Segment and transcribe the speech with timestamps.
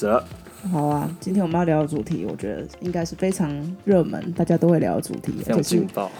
[0.00, 0.24] 始了。
[0.72, 6.10] 好啊，今天我们要聊的主题，我觉得应该是非常热门，大家都会聊的主题，非常劲爆。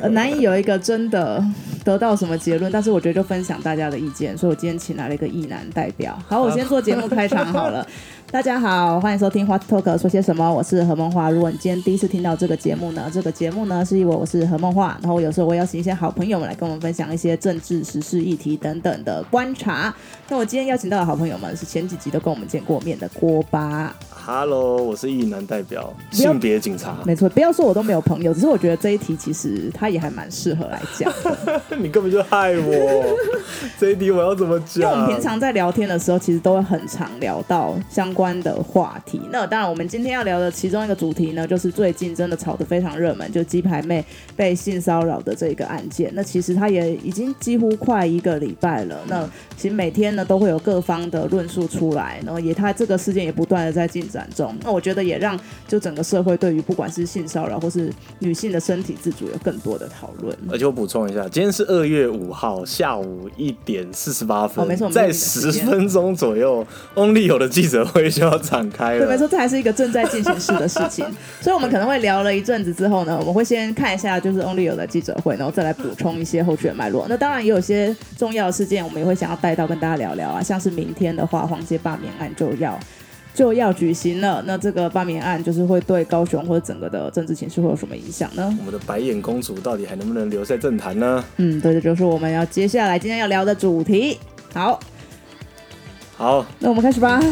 [0.00, 1.42] 呃，难以有一个真的
[1.84, 6.16] 得到什么结论，但是我觉得就分享大家的意见，所以我今天请来了一个意男代表。
[6.28, 7.86] 好，我先做节目开场好了。
[8.30, 10.54] 大家好，欢迎收听《What Talk》说些什么？
[10.54, 11.30] 我是何梦华。
[11.30, 14.96] 如果你今天第一次听到这个节目呢，这个节目呢是我，我是何梦华。
[15.02, 19.92] 然后有时候我邀请一些好朋友们来跟我们分享一些政治、时事议题等等的观察。
[20.28, 23.92] 那我今天邀请到的好朋友们是前几集都跟我们见过面的锅巴。
[24.22, 26.98] Hello，我是异男代表，性别警察。
[27.04, 31.12] 没错，不要说我都没有朋友，只是我觉得这一题其实他也还蛮适合来讲。
[31.78, 33.16] 你根本就害我，
[33.80, 34.82] 这一题我要怎么讲？
[34.82, 39.20] 因为我们平常在聊天的时候，其实都会很常聊到相关的话题。
[39.32, 44.04] 那当然，我们今天要聊的其中一个主题呢，就是最近真的炒得非常热门，就鸡排妹
[44.36, 46.10] 被性骚扰的这个案件。
[46.14, 49.00] 那其实它也已经几乎快一个礼拜了。
[49.08, 54.54] 那其实每天呢都会有各方的论述出来，然后也它这个事件也不断的在进展中。
[54.62, 60.36] 那我觉得也让就整个社会对于不管是性骚扰或是女性的身体自主有更多的讨论。
[60.50, 68.98] 而且我补充一下，今天是二月五号下午一点四十八分，没错，在十分钟左右，Only 有的记者会就要展开了。
[68.98, 71.04] 对，没错，这还是一个正在进行式的事情，
[71.40, 77.06] 所以我们可能会聊了一阵子之后呢，我们会先看一下就是 Only 有的记者会，然后再来补充一些后续的脉络。
[77.08, 82.78] 那当然也有些重要的事件，我们也会想要带到跟大家聊聊啊，像是明天的话，黄街罢免案就要。
[83.32, 88.54] 就要举行了，那这个罢免案就是会对高雄或者整个的政治情绪会有什么影响呢？
[88.58, 91.24] 我们的白眼公主到底还能不能留在政坛呢？
[91.36, 94.18] 嗯，对，这就是我们要接下来今天要聊的主题。
[94.52, 94.78] 好，
[96.16, 97.20] 好，那我们开始吧。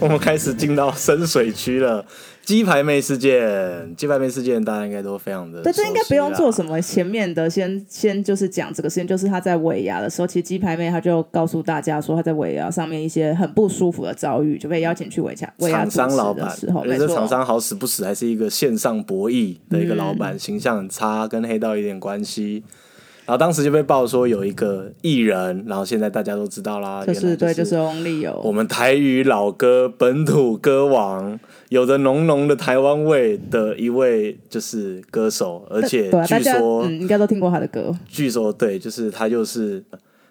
[0.00, 2.04] 我们开始进到深水区了。
[2.44, 15.54] 鸡排妹事件，鸡排妹事件，大家应该都非常的对，这应该不用做什么前面的，先先就是讲这个事情，就是他在尾牙的时候，其实鸡排妹她就告诉大家说他在尾牙上面一些很不舒服的遭遇，就被邀请去尾牙。
[15.70, 16.46] 厂商老板，
[16.84, 22.62] 而且厂商好死不死还是一个线上博弈的一个老板，形象很差，跟黑道有点关系。
[23.26, 31.38] 然后当时就被爆说有一个艺人，然后现在大家都知道啦，就是对，就是 Only 有我们台语老歌本土歌王，
[31.70, 37.94] 有着浓浓的台湾味的一位就是歌手，而且据说应该都听过他的歌。
[38.08, 39.82] 据说对，就是他就是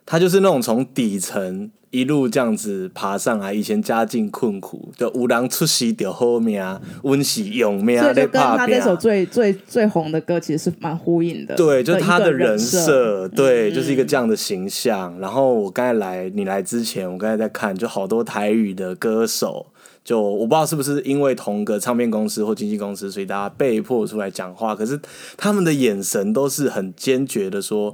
[0.06, 1.72] 他就是那种从底层。
[1.94, 6.60] 一路这样子爬上来，以前家境困苦，就无人出席就好命，
[7.04, 8.02] 温习用命。
[8.02, 11.54] 所以就跟他这首最最最红的歌其实是蛮呼应的。
[11.54, 15.16] 对，就是他的人设，对，就是一个这样的形象。
[15.20, 19.68] 然后我刚才来，你来之前，我刚才在看，就好多台语的歌手，
[20.04, 24.76] 就我不知道是不是因为同个唱片公司或经纪公司，所以大家被迫出来讲话。
[24.76, 25.00] 可是
[25.38, 27.94] 他们的眼神都是很坚决的说。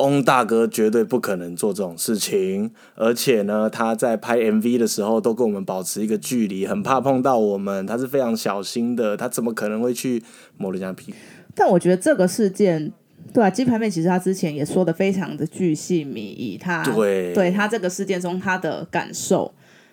[0.00, 10.22] 翁大哥绝对不可能做这种事情，而且呢，他在拍 MV 的时候都跟我们保持一个距离，很怕碰到我们，他是非常小心的，他怎么可能会去
[10.56, 11.18] 摸人家屁股？
[11.54, 12.92] 但我觉得这个事件，
[13.32, 19.52] 对啊，鸡排妹其实他之前也说的非常的巨细靡遗，他对对他这个事件中他的感受。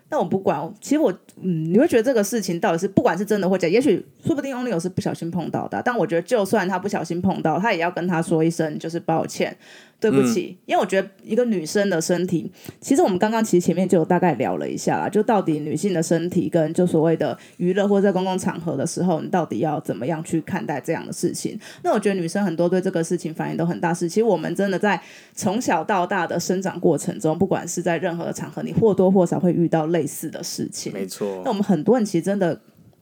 [0.10, 9.58] 但我不管，其实我嗯，你会觉得这个事情到底是不管是真的或假，也许说不定 Only 有是不小心碰到的，但我觉得就算他不小心碰到，他也要跟他说一声就是抱歉。
[10.00, 21.60] 对不起，因为我觉得一个女生的身体，其实我们刚刚其实前面就有大概聊了一下啦，就到底女性的身体跟就所谓的娱乐或者在公共场合的时候，你到底要怎么样去看待这样的事情？
[21.82, 25.02] 那我觉得女生很多对这个事情反应都很大，是其实我们真的在
[25.34, 30.94] 从小到大的生长过程中，不管是在任何的场合，你或多或少会遇到类似的事情。
[30.94, 31.42] 没错。
[31.44, 32.54] 那我们很多人其实真的，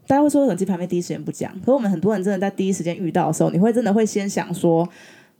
[0.07, 4.87] 大家会说手机旁边第一时间不讲，可我们很多人真的在第一时间遇到的时候，你会真的会先想说。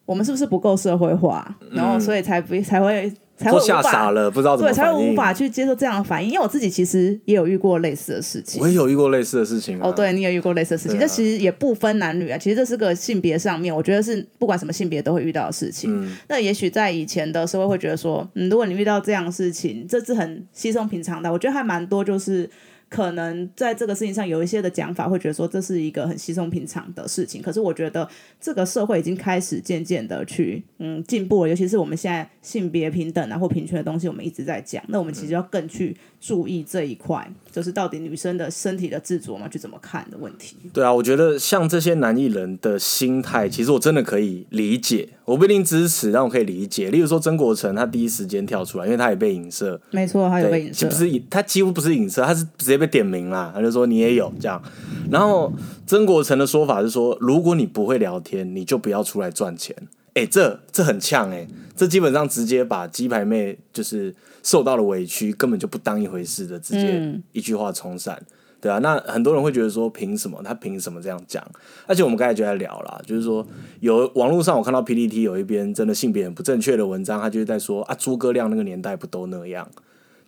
[0.05, 6.29] 我们是不是不够社会化，然后所以才不才会才会吓傻了，不知道怎么对，才会无法去接受这样的反应。
[6.29, 9.81] 因为我自己其实也有遇过类似的事情，我也有遇过类似的事情。
[9.81, 16.07] 哦，对你也遇过类似的事情，这其实也不分男女啊，其实这是个性别上面，我觉得是不管什么性别都会遇到的事情。
[16.29, 21.31] 那也许在以前的社会会觉得说，嗯，如果你遇到这样的事情，这是很稀松平常的。
[21.31, 22.49] 我觉得还蛮多就是。
[22.89, 27.41] 可能在这个事情上有一些的讲法，会觉得说这是一个很稀松平常的事情。
[27.41, 28.07] 可是我觉得
[28.39, 34.83] 这个社会已经开始渐渐的去嗯进步了，尤其是我们现在性别平等啊或平权的东西，我们一直在讲。
[34.87, 40.55] 那我们其实要更去注意这一块，就是到底女生的身体的自主嘛，去怎么看的问题。
[40.71, 45.09] 对啊，我觉得像这些男艺人的心态，其实我真的可以理解。
[45.25, 46.91] 我不一定支持，但我可以理解。
[46.91, 49.79] 例如说曾国成，他第一时间跳出来，因为他也被影射。
[49.91, 53.51] 没错，他有被影射，不是他几乎不是影射，他是直接被点名了。
[53.53, 54.61] 他就说你也有这样。
[55.09, 55.51] 然后
[55.87, 59.75] 曾国成的说法是说，如果你不会聊天，你就不要出来赚钱。
[60.13, 61.45] 哎、这这很呛哎、
[61.75, 68.21] 这基本上直接把鸡排妹就是受到了委屈，根本就不当一回事的，直接嗯一句话冲散。
[68.65, 71.45] 对啊，那很多人会觉得说，凭什么他凭什么这样讲？
[71.85, 73.45] 而且我们刚才就在聊了，就是说
[73.79, 79.69] 有网络上我看到 PPT 有一篇真的性别很不正确的文章，他就是在说啊，诸葛亮那个年代不都那样？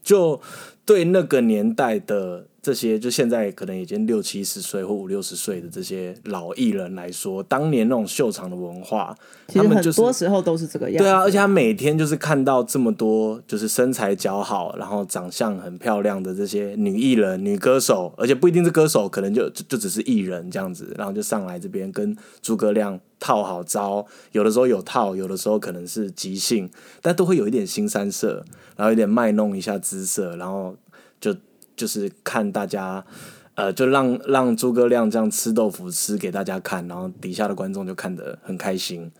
[0.04, 0.40] 就
[0.86, 9.16] 对那个年代的这些，就现在可能已经六七十岁或五六十岁的这些老艺人来说，当年那种秀场的文化，
[9.48, 11.06] 他们就是多时候都是这个样子。
[11.06, 26.70] 对啊，而且他每天就是看到这么多就是身材姣好，然后长相很漂亮的这些女艺人、女歌手，而且不一定是歌手，可能就就就只是艺人这样子，然后就上来这边跟诸葛亮套好招，有的时候有套，有的时候可能是即兴，
[27.02, 28.44] 但都会有一点新三色，
[28.76, 30.76] 然后有点卖弄一下姿色，然后
[31.22, 31.34] 就
[31.78, 33.06] 就是看大家。
[33.60, 39.12] 呃，就让让诸葛亮这样吃豆腐吃给大家看，然后底下的观众就看得很开心。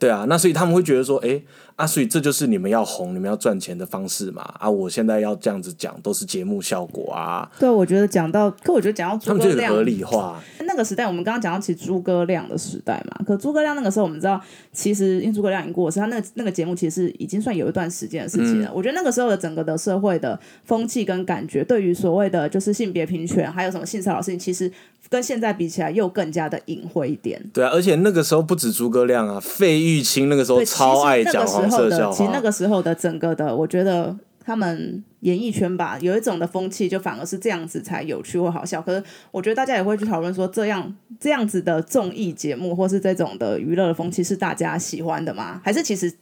[0.00, 1.44] 对啊，那所以他们会觉得说，诶，
[1.78, 4.42] 啊，所以这就是你们要红、你们要赚钱的方式嘛？
[4.58, 10.42] 啊，我现在要这样子讲，都是节目效果啊，对，我觉得讲到，可我觉得讲到他们就有诸葛亮合理化。
[10.66, 14.40] 那个时代，我们刚刚讲到其实诸葛亮的时代嘛，可诸葛亮那个时候，我们知道，
[14.72, 18.72] 其实因为诸葛亮已经过世，他那个那个节目其实是已经算有一段时间的事情了。
[18.74, 24.70] 我觉得那个时候的整个的社会的风气跟感觉，对于所谓的就是性别平权，还有什么性骚扰事情，其实
[25.10, 27.42] 跟现在比起来又更加的隐晦一点。
[27.52, 32.40] 对啊，而且那个时候不止诸葛亮啊，费玉清那个时候，超爱讲黄色笑其实那话。
[32.40, 38.80] 个时候的整个的，我觉得他们演艺圈吧，有一种的风气，就反而是这样子才有趣或好笑。
[38.82, 45.60] 可是我觉得大家也会去讨论说，这样这样子的综艺节目或是这种的娱乐的风气是大家喜欢的吗？
[45.64, 46.12] 还是其实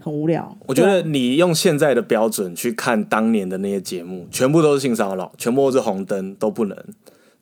[0.00, 0.56] 很无聊？
[0.66, 6.76] 我觉得你用现在的标准去看当年的那些节目，全部都是性骚扰，全部都是红灯，都不能。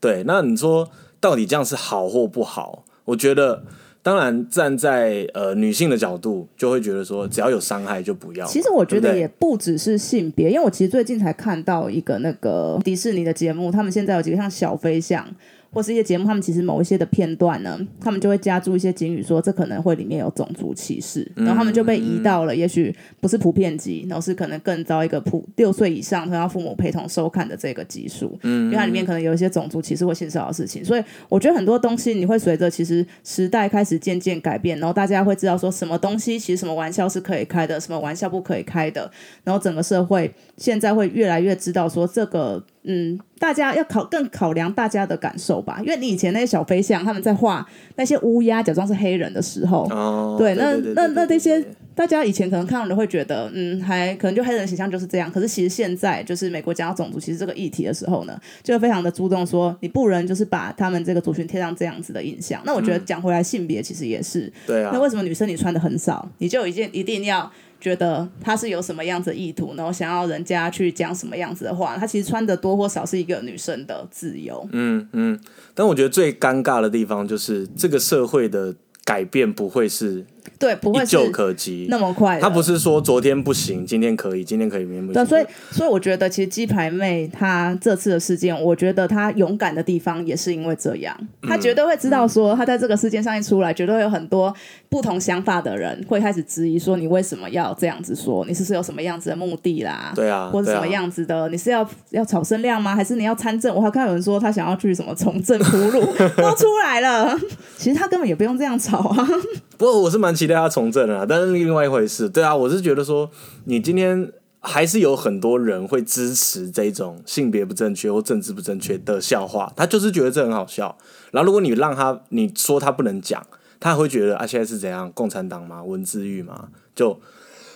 [0.05, 0.87] 对，那你说
[1.19, 2.85] 到底这样是好或不好？
[3.07, 3.65] 我觉得，
[4.03, 8.45] 当然站在呃女性的角度，就会觉得说，只要有伤害就不要。
[8.45, 15.27] 其实我觉得也不只是性别，因为我其实最近才看到一个那个迪士尼的节目，他们现在有几个像小飞象。
[15.75, 39.11] 或是一些节目，他们其实某一些的片段呢，他们就会加注一些警语，说这可能会里面有种族歧视，然后他们就被移到了，也许不是普遍级，然后是可能更糟一个普六岁以上，他要父母陪同收看的这个级数，因为它里面可能有一些种族歧视或性骚扰的事情，所以我觉得很多东西你会随着其实时代开始渐渐改变，然后大家会知道说什么东西其实什么玩笑是可以开的，什么玩笑不可以开的，
[39.43, 51.63] 然后整个社会现在会越来越知道说这个嗯，大家要考更考量大家的感受吧，因为你以前那些小飞象他们在画那些乌鸦假装是黑人的时候，哦，对那那那那些
[51.95, 55.31] 大家以前可能看到人会觉得，嗯，还可能就黑人形象就是这样。
[55.31, 62.63] 可是其实现在就是美国讲到种族其实这个议题的时候呢，就非常的注重说，你不能就是把他们这个族群贴上这样子的印象。
[62.65, 67.53] 那我觉得讲回来，性别其实也是，对啊那，为什么女生你穿的很少，你就一件一定要
[67.85, 71.99] 觉得他是有什么样子意图，然后想要人家去讲什么样子的话？
[71.99, 74.67] 他其实穿的多或少是一个女生的自由。
[74.73, 75.39] 嗯嗯。
[75.75, 80.25] 但我觉得最尴尬的地方就是这个社会的改变不会是
[80.59, 81.87] 对，不会就可及。
[81.89, 82.41] 那么快。
[82.41, 85.25] 他不是说昨天不行，今天可以，今天可以，明天不行。
[85.25, 94.55] 对，所以所以我觉得其实鸡排妹她这次的事件，我觉得她勇敢的地方也是因为这样，她绝对会知道说，她在这个事件上一出来，绝对会有很多
[94.89, 98.45] 不同想法的人会开始质疑说，你为什么要这样子说？
[98.47, 100.13] 你是不是有什么样子的目的啦？
[100.15, 101.49] 对啊，或者什么样子的？
[101.49, 102.95] 你是要要炒声量吗？
[102.95, 103.75] 还是你要参政？
[103.75, 106.01] 我还看有人说他想要去什么从政铺路，
[106.37, 107.39] 都出来了。
[107.77, 109.29] 其实他根本也不用这样炒啊。
[109.77, 112.29] 不过我是蛮期待他从政的啦，但是另外一回事。
[112.29, 113.31] 对啊，我是觉得说，
[113.65, 120.97] 你今天还是有很多人会支持这种性别不正确或政治不正确的笑话，他就是觉得这很好笑。
[121.33, 123.47] 然后如果你让他你说他不能讲，
[123.79, 125.13] 他会觉得啊，现在是怎样？
[125.13, 125.83] 共产党吗？
[125.83, 126.69] 文字狱吗？
[126.95, 127.21] 就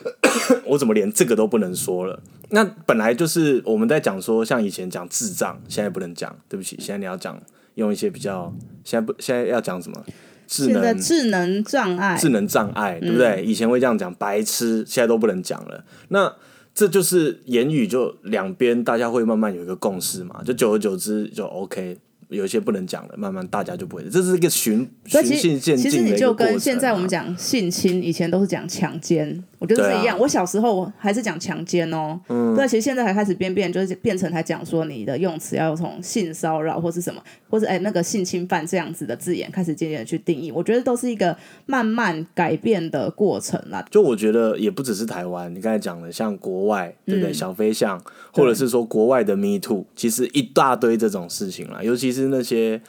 [0.64, 2.20] 我怎么连这个都不能说了？
[2.50, 7.38] 那本来就是我们在讲说，像以前讲智障，现在不能讲，对不起，现在你要讲
[7.74, 8.50] 用一些比较，
[8.84, 10.02] 现在不现在要讲什么？
[10.49, 13.45] 智现在能智能障碍，智能障碍，对不对？
[13.45, 15.85] 以前会这样讲白痴，现在都不能讲了。
[16.09, 16.35] 那
[16.75, 21.99] 这就是言语就两边大家会慢慢有一个共识嘛，就久而久之就 OK。
[22.28, 30.18] 有一些不能讲的，慢慢大家就不会，这是一个循循序其实其实你就跟现在我们啊讲性侵，以前都是讲强奸，我觉得是一样。
[30.18, 43.85] 我小时候我还是讲强奸哦，嗯对，其实现在还开始变变，就是变成才讲说你的用词要从性骚扰或是什么，或是哎那个性侵犯这样子的字眼开始渐渐的去定义，我觉得都是一个慢慢改变的过程啦。
[43.90, 47.30] 就我觉得也不只是台湾，你刚才讲的，像国外，对不对？
[47.30, 52.82] 嗯小飞象，或者是说国外的 Me Too，其实一大堆这种事情啦，尤其是是那些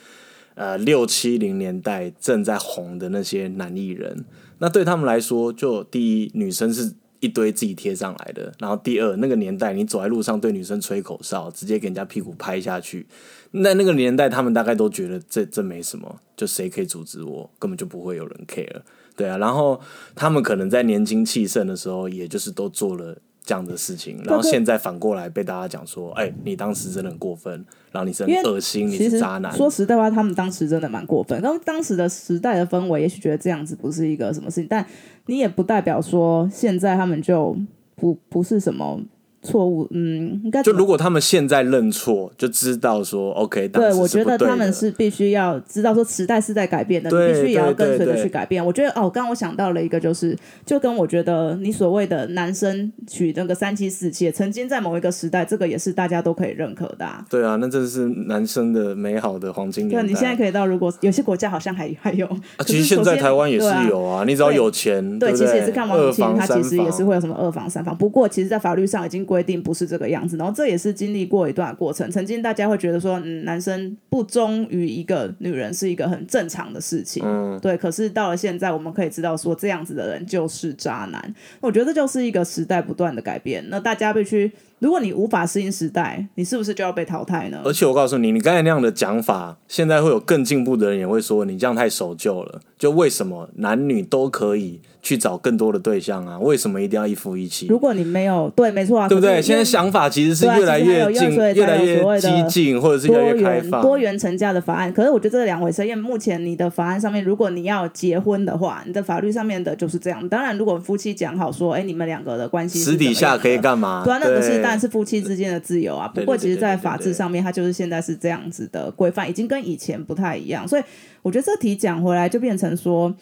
[0.54, 4.24] 呃六七零年代正在红的那些男艺人。
[4.58, 13.06] 那对他们来说，就第一，女生是一堆自己贴上来的；然后第二，那个年代你走在路上对女生吹口哨，直接给人家屁股拍下去。
[13.52, 18.82] 那那个年代，他们大概都觉得这这没什么，就谁可以阻止我，根本就不会有人 care。
[19.16, 19.80] 对啊，然后
[20.14, 23.16] 他们可能在年轻气盛的时候，也就是都做了
[23.50, 27.52] 这样的事情，然后现在反过来被大家讲说，哎，你当时真的很过分，
[27.90, 29.52] 然后你是很恶心，你是渣男。
[29.52, 31.42] 说实在话，他们当时真的蛮过分。
[31.42, 34.86] 然后当时的时代的氛围，也许觉得这样子不是一个什么事情，但
[35.26, 37.56] 你也不代表说现在他们就
[37.96, 39.00] 不不是什么。
[39.42, 43.68] 错误，嗯，应该就如果他们现在认错，就知道说 OK。
[43.68, 48.64] 对，我觉得他们是必须要知道说时代是在改变的，你必须也要跟随着去改变。
[48.64, 57.06] 我觉得哦，刚刚我想到了一个，就是就跟我觉得你所谓的男生娶那个三妻四妾，曾经在某一个时代，这个也是大家都可以认可的。
[57.28, 60.02] 对啊，那这是男生的美好的黄金年代。
[60.02, 62.28] 对，你现在可以到，如果有些国家好像还还有，
[62.66, 67.96] 其实现在台湾也是有啊，你只要有钱，对，其实也是看王永庆，他其实也是会有什么二房三房。
[67.96, 70.10] 不过，其实，在法律上已经规定不是这个。
[70.10, 72.10] 样子，然后这也是经历过一段过程。
[72.10, 77.76] 曾经大家会觉得说，嗯，男生不忠于一个女人是一个很正常的事情，嗯，对。
[77.76, 81.34] 可是到了现在，我们可以知道说，这样子的人就是渣男。
[81.60, 83.64] 我觉得这就是一个时代不断的改变。
[83.68, 84.50] 那大家必须。
[84.80, 87.60] 如果你无法适应时代，你是不是就要被淘汰呢？
[87.64, 92.62] 而且我告诉你，你刚才那样的讲法，现在会有更进步的人也会说你这样太守旧了。
[92.80, 96.38] 就为什么男女都可以去找更多的对象啊？
[96.38, 97.66] 为什么一定要一夫一妻？
[97.66, 99.42] 如果你没有对，没错啊，对不对？
[99.42, 103.82] 现在想法其实是越来越进，越来越激进，或者是越来越开放。
[103.82, 105.86] 多元成家的法案，可是我觉得这两回事。
[105.86, 110.26] 因为目前你的法案上面，如果你要结婚的话，你的法律上面的就是这样。
[110.30, 114.00] 当然，如果夫妻讲好说，哎，你们两个的关系私底下可以干嘛？
[114.02, 114.62] 对啊，那个是。
[114.62, 120.66] 但是夫妻之间的自由啊，不过其实，在法制上面，它就是现在是这样子的规范，已经跟以前不太一样。
[120.66, 120.82] 所以，
[121.22, 123.14] 我觉得这题讲回来，就变成说，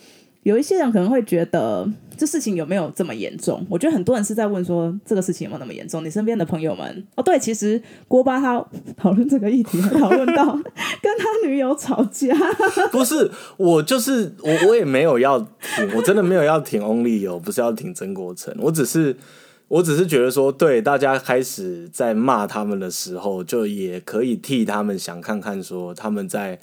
[0.42, 3.66] 有一些人可能会觉得这事情有没有这么严重？
[3.68, 6.04] 我觉得很多人是在问说，这个事情有没有那么严重？
[6.04, 8.64] 你身边的朋友们，哦，对，其实郭巴他
[8.96, 10.44] 讨论这个议题，讨论到
[11.02, 12.34] 跟他女友吵架。
[12.90, 15.38] 不是，我就是我，我也没有要
[15.76, 19.16] 挺，我真的没有要挺 Only 有，不是要挺曾国成，我只是。
[19.68, 26.58] 我只是觉得说，对大家开始在骂他们的时候，就也可以替他们想看看，说他们在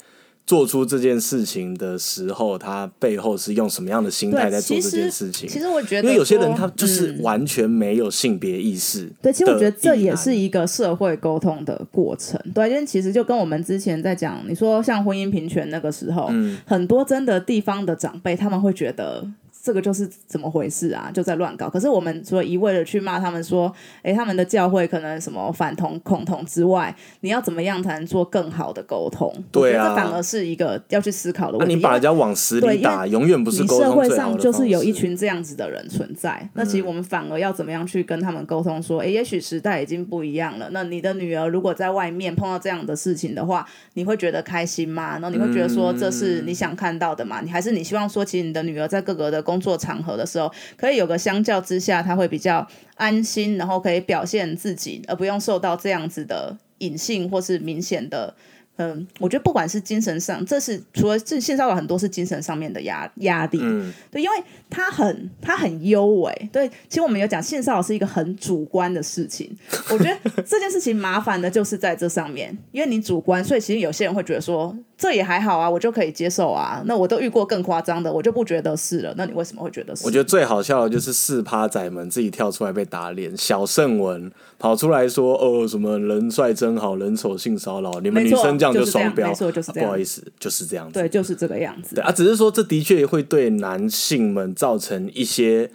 [0.46, 5.48] 做出这件事情的时候，他背后是用什么样的心态在做这件事情。
[5.48, 9.10] 其实我觉得，因为有些人他就是完全没有性别意识。
[9.20, 12.40] 对，其实我觉得这也是一个社会沟通的过程。
[12.54, 16.30] 对，因为其实就跟我们之前在讲，你说像婚姻平权那个时候，
[16.64, 19.26] 很多真的地方的长辈他们会觉得。
[19.66, 21.10] 这个就是怎么回事啊？
[21.12, 21.68] 就在乱搞。
[21.68, 29.34] 可是我们除了一味的去骂他们说，哎，他们的教会可能什么反同恐同之外，你要怎么样才能做更好的沟通？
[29.50, 31.74] 对啊，这反而是一个要去思考的问题。
[31.74, 36.48] 那你把人家往死里打，永远不是沟通社会上就是有一群这样子的人存在。
[36.54, 38.80] 那其实我们反而要怎么样去跟他们沟通？
[38.80, 40.68] 说，哎，也许时代已经不一样了。
[40.70, 45.14] 那你的女儿如果在外面碰到这样的事情的话，你会觉得开心吗？
[45.14, 47.40] 然后你会觉得说这是你想看到的吗？
[47.42, 58.34] 你还是你希望说，其实你的女儿在各个的工工作场合的时候，可以有个相较之下，他会比较安心，然后可以表现自己，而不用受到这样子的隐性或是明显的。
[58.78, 64.36] 嗯，我觉得不管是精神上，这是除了这性骚扰很多是精神上面的压压力，嗯，对，因为
[64.68, 69.50] 他很他很优美，对，其实我们有讲性骚扰是一个很主观的事情，
[69.90, 80.06] 我觉得这件事情麻烦的就是在这上面，因为你主观，所以其实有些人会觉得说这也还好啊，我就可以接受啊，那我都遇过更夸张的，我就不觉得是了，那你为什么会觉得是？
[80.06, 88.72] 我觉得最好笑的就是四趴仔们自己跳出来被打脸，小圣文跑出来说哦什么人帅真好人丑性骚扰，你们女生这样。
[88.72, 89.88] 就双标，没错，就是这样。
[89.88, 90.92] 不好意思，就是这样子。
[90.98, 91.94] 对，就是这个样子。
[91.94, 95.70] 对啊，只是说这的确会对男性们造成一些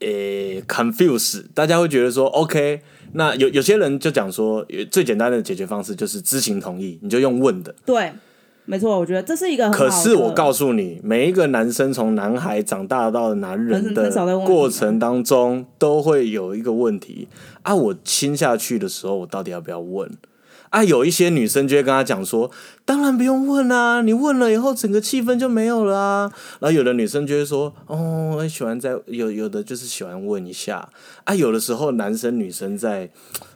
[0.00, 0.08] 呃
[0.66, 1.44] confuse。
[1.52, 2.80] 大家会觉得说，OK，
[3.12, 7.74] 那有有些人就讲说，最简单的解决方式就是知情同意，你就用问的。
[7.84, 8.12] 对，
[8.70, 9.68] 没错，我觉得这是一个。
[9.70, 17.26] 可是我告诉你，每一个男生从男孩长大到男人的过程当中，都会有一个问题
[17.62, 20.08] 啊，我亲下去的时候，我到底要不要问？
[20.68, 22.48] 啊，有一些女生就会跟他讲说
[22.90, 30.88] ：“当然不用问啊，你问了以后，整个气氛就没有了啊。”然后有的女生就会说：“哦，我喜欢在有有的就是喜欢问一下
[31.22, 33.08] 啊。”有的时候男生女生在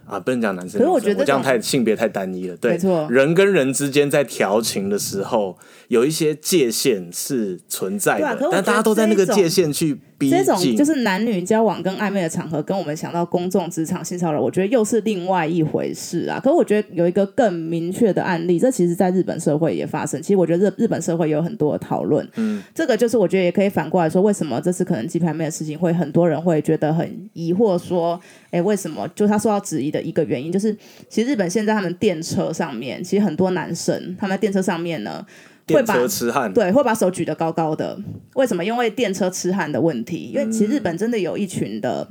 [0.07, 0.79] 啊，不能讲男生。
[0.79, 2.57] 可是我觉得这样太性别太单一了。
[2.59, 10.57] 对，没错人跟人之间在调情的时候，有一些界限是存在的，但大家都在那个界限去逼这种。
[10.76, 16.38] 就是男女交往跟暧昧的场合，跟我们想到公众职场性骚扰，我觉得又是另外一回事啊。
[16.38, 20.23] 可是我觉得有一个更明确的案例，这其实在日本社会也发生。
[20.23, 29.09] 其实我觉得日日本社会有很多的讨论，嗯，这个就是我觉得也可以反过来说，为什么这次可能鸡排妹的事情会很多人会觉得很疑惑，说，哎，为什么？
[29.16, 30.76] 就他受到质疑的一个原因，就是
[31.09, 35.26] 其实日本现在他们电车上面，其实很多男生他们在电车上面呢。
[35.66, 37.99] 会电把车痴汉，对，会把手举得高高的。
[38.35, 38.62] 为什么？
[38.62, 40.31] 因为电车痴汉的问题。
[40.35, 42.07] 因为其实日本真的有一群的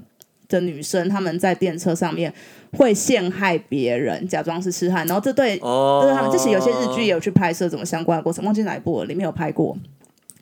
[0.59, 2.33] 的女生，他们在电车上面
[2.73, 9.77] 会陷害别人，假装是痴汉，然后这对哦，这是他们，这其实有些日剧也有去拍摄怎么相关的过程，忘记哪一部了，里面有拍过。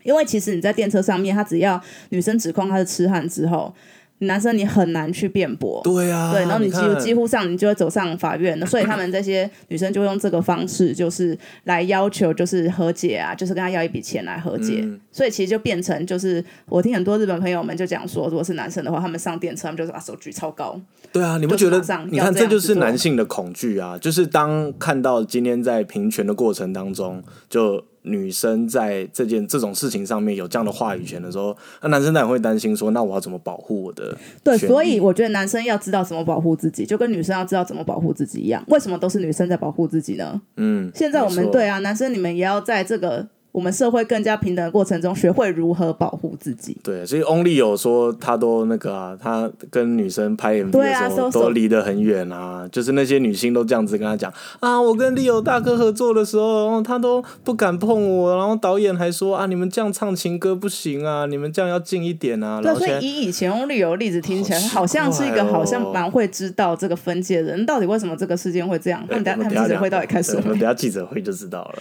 [0.03, 3.71] 因为其实你在电车上面，他只要女生指控他是痴汉之后，
[4.21, 5.81] 男生你很难去辩驳。
[5.83, 14.81] 对啊，对，然后你几乎看几乎上你就会走上法院了， 所以他们这些女生就用这个方式，就是来要求就是和解啊，就是跟他要一笔钱来和解。
[14.83, 20.79] 嗯所以其实就变成就是我听很多日本朋友们就讲说，如果是男生的话，他们上电车，他们就是把手举超高。
[21.11, 22.05] 对啊，你不就是觉得？
[22.09, 23.97] 你看，要这这就是男性的恐惧啊！
[23.97, 34.17] 就是当看到今天在平权的过程当中，就女生在这件这种事情上面有这样的话语权的时候，那男生当然会担心说，那我要怎么保护我的？
[34.43, 38.63] 对，所以我觉得男生要知道怎么保护自己，就跟女生要知道怎么保护自己一样。
[38.67, 40.41] 为什么都是女生在保护自己呢？
[40.57, 46.77] 嗯，现在我们对啊，男生你们也要在这个我们社会更加平等的过程中，学会如何保护自己。
[46.83, 69.05] 对，所以 Only 有说他都那个啊，他跟女生拍 MV 对的时候、啊都离得很远啊，就是那些女星都这样子跟他讲啊，我跟 Leo 大哥合作的时候，然后他都不敢碰我，然后导演还说啊，你们这样唱情歌不行啊，你们这样要近一点啊，对，所以以以前翁立友的例子听起来，好好像是一个好像蛮会知道这个分界的人，到底为什么这个事件会这样？
[69.07, 70.59] 他们等下他们记者会到底开什么对我们？
[70.59, 71.75] 等下记者会就知道了。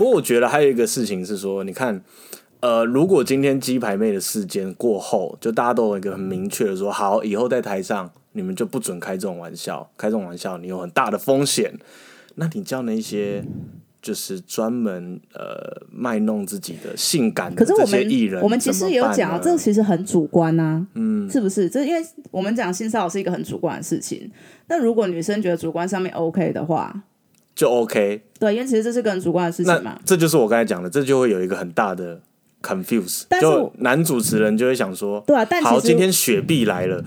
[0.00, 2.02] 不过我觉得还有一个事情是说，你看，
[2.60, 11.74] 呃，如果今天鸡排妹的事件过后，就大家都有一个很明确的说，好，以后在台上你们就不准开这种玩笑，开这种玩笑你有很大的风险。
[12.36, 13.44] 那你叫那些
[14.00, 21.68] 就是专门呃卖弄自己的性感的这可是我们些艺人，我们其实也有讲啊，这个其实很主观啊，嗯，是不是？
[21.68, 24.32] 这因为我们讲性骚扰是一个很主观的事情。
[24.66, 27.02] 那如果女生觉得主观上面 OK 的话，
[27.54, 28.22] 就 OK。
[28.38, 29.98] 对，因为其实这是个很主观的事情那嘛。
[30.04, 32.20] 这就是我刚才讲的，这就会有一个很大的
[32.62, 37.04] confuse，但就男主持人就会想说，对啊，但好，今天雪碧来了，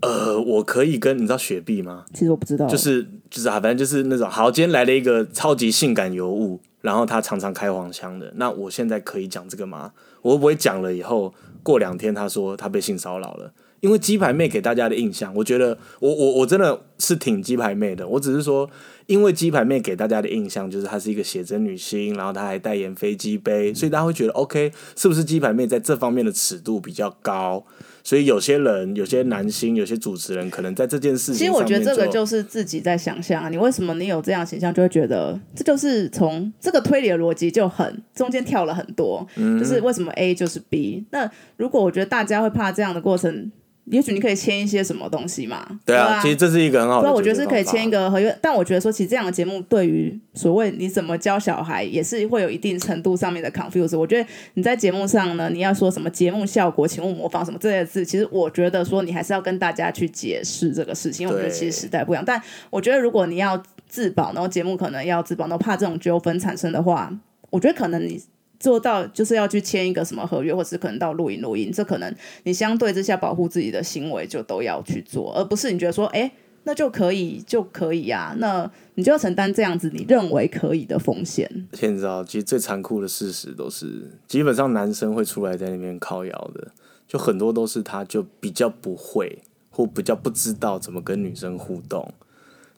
[0.00, 2.04] 呃，我可以跟你知道雪碧吗？
[2.12, 9.92] 其实我不知道，就是就是啊，反正就是那种好，今天来了一个超级性感尤物，然后他常常开黄腔的，那我现在可以讲这个吗？
[10.22, 13.52] 我会不会讲了以后，过两天他说他被性骚扰了？
[13.80, 18.70] 因为鸡排妹给大家的印象，我觉得我我我真的是挺鸡排妹的，我只是说，
[19.06, 27.64] 因为鸡排妹给大家的印象就是她是一个写真女星，然后她还代言飞机杯，所以大家会觉得 OK，是不是鸡排妹在这方面的尺度比较高？
[28.04, 41.04] 所以有些人、有些男星、有些主持人可能在这件事情其实我觉得这个就是自己在想象啊，你为什么你有这样形象，就会觉得这就是从这个推理的逻辑就很中间跳了很多，嗯就是为什么 A 就是 B？
[41.10, 43.50] 那如果我觉得大家会怕这样的过程，
[43.84, 45.64] 也许你可以签一些什么东西嘛？
[45.84, 47.02] 对啊，其实这是一个很好的。
[47.02, 47.92] 所以我觉得是可以签一。
[47.92, 53.98] 个合约，但我觉得说，其实这样的节目对于所谓你怎么教小孩，也是会有一定程度上面的 confuse。
[53.98, 62.24] 我觉得你在节目上呢，你要说什么节目效果、请勿模仿什么这些字，其实我觉得说你还是要跟大家去解释这个事情，因为我觉得其实时代不一样。
[62.24, 62.40] 但
[62.70, 67.12] 我觉得如果你要自保，然后节目可能要自保，然后怕这种纠纷产生的话，
[67.50, 68.18] 我觉得可能你。
[68.62, 76.30] 做到就是要去签一个什么合约，或是可能到录音录音，这可能你相对之下保护自己的行为就都要去做，而不是你觉得说，哎、
[76.62, 81.50] 那就可以就可以呀、那你就要承担这样子你认为可以的风险。
[81.72, 86.68] 现在知道，其实最残酷的事实都是，基本上男生会出来在那边靠摇的，
[87.08, 92.14] 就很多都是他就比较不会，或比较不知道怎么跟女生互动，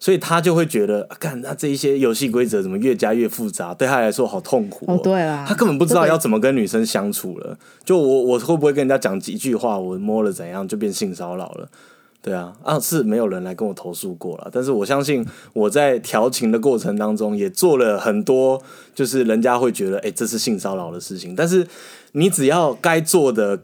[0.05, 7.57] 所以他就会觉得，啊干、那这一些游戏规则怎么越加越复杂，对他来说好痛苦、哦，对啊，他根本不知道要怎么跟女生相处了。
[7.87, 11.67] 就我我会不会跟人家讲几句话，我摸了怎样就变性骚扰了？
[12.21, 18.63] 对啊，啊是没有人来跟我投诉过了，但是我相信我在调情的过程当中也做了很多，
[18.95, 21.67] 就是人家会觉得哎、这是性骚扰的事情，但是
[22.13, 23.63] 你只要该做的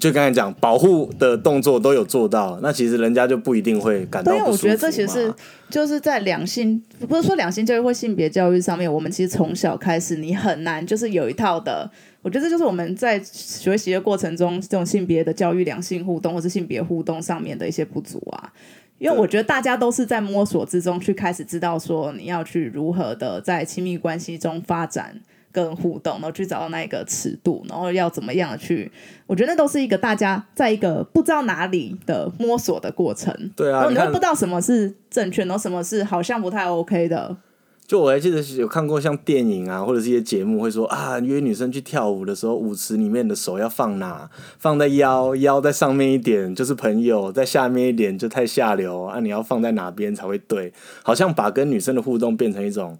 [0.00, 5.34] 就刚才讲保护的动作都有做到，那其实人家就不一定会感到对，不舒服我觉得这其实是
[5.68, 11.90] 就是在两性，不是说两性教育或性别教育上面，我们其实从小开始，你很难就是有一套的。
[12.22, 18.52] 我觉得这就是我们在学习的过程中，这种性别的教育、两性互动或是性别互动上面的一些不足啊。
[18.98, 25.20] 因为我觉得大家都是在摸索之中去开始知道说你要去如何的在亲密关系中发展
[25.52, 28.90] 跟互动，然后去找到那一个尺度，然后要怎么样去，
[29.26, 33.32] 我觉得那都是一个大家在一个不知道哪里的摸索的过程。
[33.54, 37.36] 对啊，然后你会不知道什么是正确，然后什么是好像不太 OK 的。
[37.84, 44.30] 就我还记得有看过像电影啊，或者是一些节目会说啊，约女生去跳舞的时候，舞池里面的手要放哪？
[44.58, 49.20] 放在腰，腰在上面一点就是朋友，在下面一点就太下流啊！
[49.20, 50.72] 你要放在哪边才会对？
[51.02, 52.96] 好像把跟女生的互动变成一种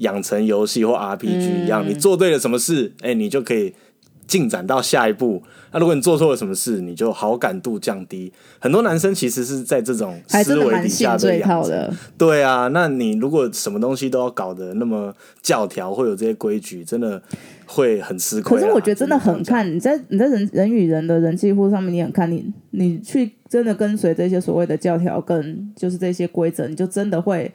[0.00, 3.74] 养成游戏或 RPG 一样，你做对了什么事，哎、你就可以
[4.26, 5.42] 进展到下一步。
[5.72, 8.32] 那、如果你做错了什么事，你就好感度降低。
[8.58, 11.62] 很多男生其实是在这种思维底下的养成。
[11.62, 17.22] 套的，对啊，那你如果什么东西都要搞得那么教条，会有这些规矩，真的
[17.66, 18.60] 会很吃亏啊。
[18.60, 27.52] 可是我觉得真的很看你在你在人人与人的人际互动上面，你很看你你去真的跟随这些所谓的教条跟就是这些规则，你就真的会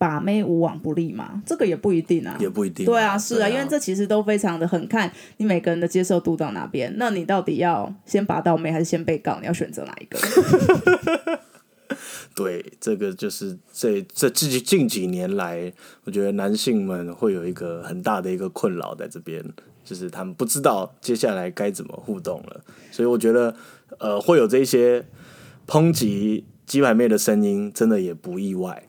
[0.00, 1.42] 把妹无往不利嘛？
[1.44, 2.86] 这个也不一定啊，讲，也不一定。
[2.86, 6.90] 对啊，是啊，对因为这其实都非常的很看你每个人的接受度到哪边。
[6.96, 9.38] 那你到底要先拔到妹还是先被告？
[9.40, 10.18] 你要选择哪一个？
[12.34, 15.70] 对这个就是这这近近几年来，
[16.04, 19.44] 我觉得男性们会有一个很大的一个困扰在这边，
[19.84, 22.64] 就是他们不知道接下来该怎么互动了。
[22.90, 23.54] 所以我觉得，
[23.98, 25.04] 呃，会有这些
[25.66, 28.84] 抨击鸡排妹的声音，真的也不意外。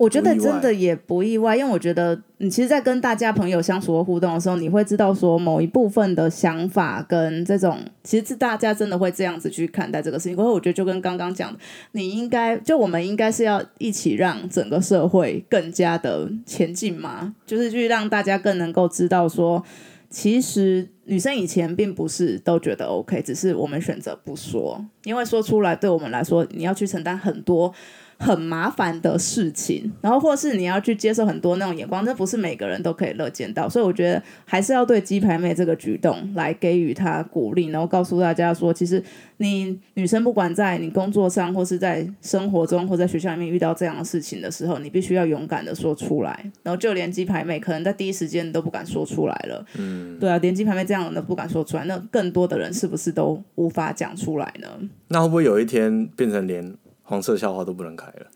[0.00, 10.34] 我觉得真的也不意外，因为我觉得你其实，在跟大家朋友相处或互动的时候，你会知道说某一部分的想法跟这种，其实是大家真的会这样子去看待这个事情。
[10.34, 11.58] 可是我觉得就跟刚刚讲的，
[11.92, 19.62] 你应该就我们应该是要一起让整个社会更加的前进嘛，就是去让大家更能够知道说，
[20.08, 27.74] 其实女生以前并不是都觉得 OK，只是我们选择不说，因为说出来对我们来说，你要去承担很多。
[28.20, 39.02] 很麻烦的事情，然后或是你要去接受很多那种眼光，这不是每个人都可以乐见到，所以我觉得还是要对鸡排妹这个举动来给予她鼓励，然后告诉大家说，其实
[39.38, 54.68] 你女生不管在你工作上，或是在生活中，或在学校里面遇到这样的事情的时候，你必须要勇敢的说出来，然后就连鸡排妹可能在第一时间都不敢说出来了，嗯，对啊，连鸡排妹这样的都不敢说出来，那更多的人是不是都无法讲出来呢？
[55.08, 56.74] 那会不会有一天变成连
[57.10, 58.26] 黄色笑话都不能开了？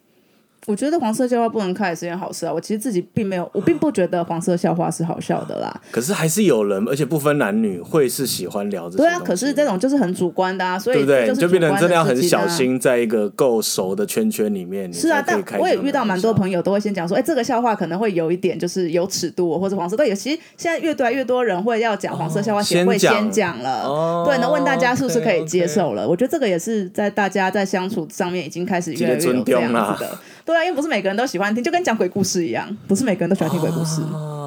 [0.67, 2.53] 我觉得黄色笑话不能开也是件好事啊。
[2.53, 5.81] 我其实自己并没有，我并不觉得黄色笑话是好笑的啦。
[5.91, 11.35] 可是还是有人，而且不分男女，会是喜欢聊这些对啊，可是这种就是很主观的啊，所以对不对？
[11.35, 12.45] 就变成真的要很小。
[12.55, 14.93] 心，在一个够熟的圈圈里面。
[14.93, 19.97] 是啊，但我也遇到蛮多朋友都会先讲说，哎，这个笑话可能会有一点就是有尺度或者黄色。
[19.97, 23.83] 对，其实现在越来越多人会要讲黄色笑话，先会先讲了。
[23.85, 26.07] 哦对，那问大家是不是可以接受了？
[26.07, 30.19] 我觉得这个也是在大家在相处上面已经开始越来越这个有这样子的。
[30.45, 34.03] 对啊，因为不是每个人都喜欢听，就跟讲鬼故事一样，不是每个人都喜欢听鬼故事。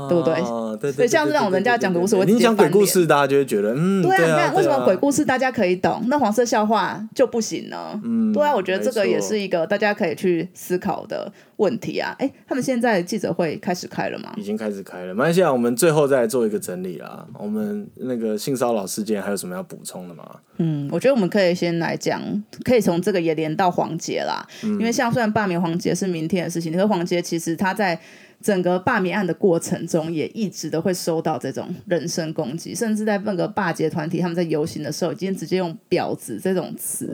[0.07, 0.35] 对不对
[0.79, 7.99] 对对所以像这种人家讲鬼故事我你讲鬼故事，大家就会觉得嗯，对啊，你啊，看为什么鬼故事大家可以懂，那黄色笑话就不行呢？
[8.05, 12.15] 嗯对啊，我觉得这个也是一个大家可以去思考的问题啊。
[12.17, 14.33] 哎，他们现在记者会开始开了吗？
[14.37, 15.13] 已经开始开了。
[15.13, 17.27] 马来西亚，我们最后再做一个整理啦。
[17.33, 20.39] 我们那个性骚扰事件还有什么要补充的吗？
[20.57, 22.21] 嗯，我觉得我们可以先来讲，
[22.63, 27.99] 可以从这个也连到黄杰啦，嗯因为像虽然罢免黄杰是明天的事情，可是黄杰其实他在。
[28.41, 37.09] 整个罢免案的过程中，也一直都会收到这种人身攻击，甚至在那个罢捷团体他们在游行的时候，已经直接用“婊子”这种词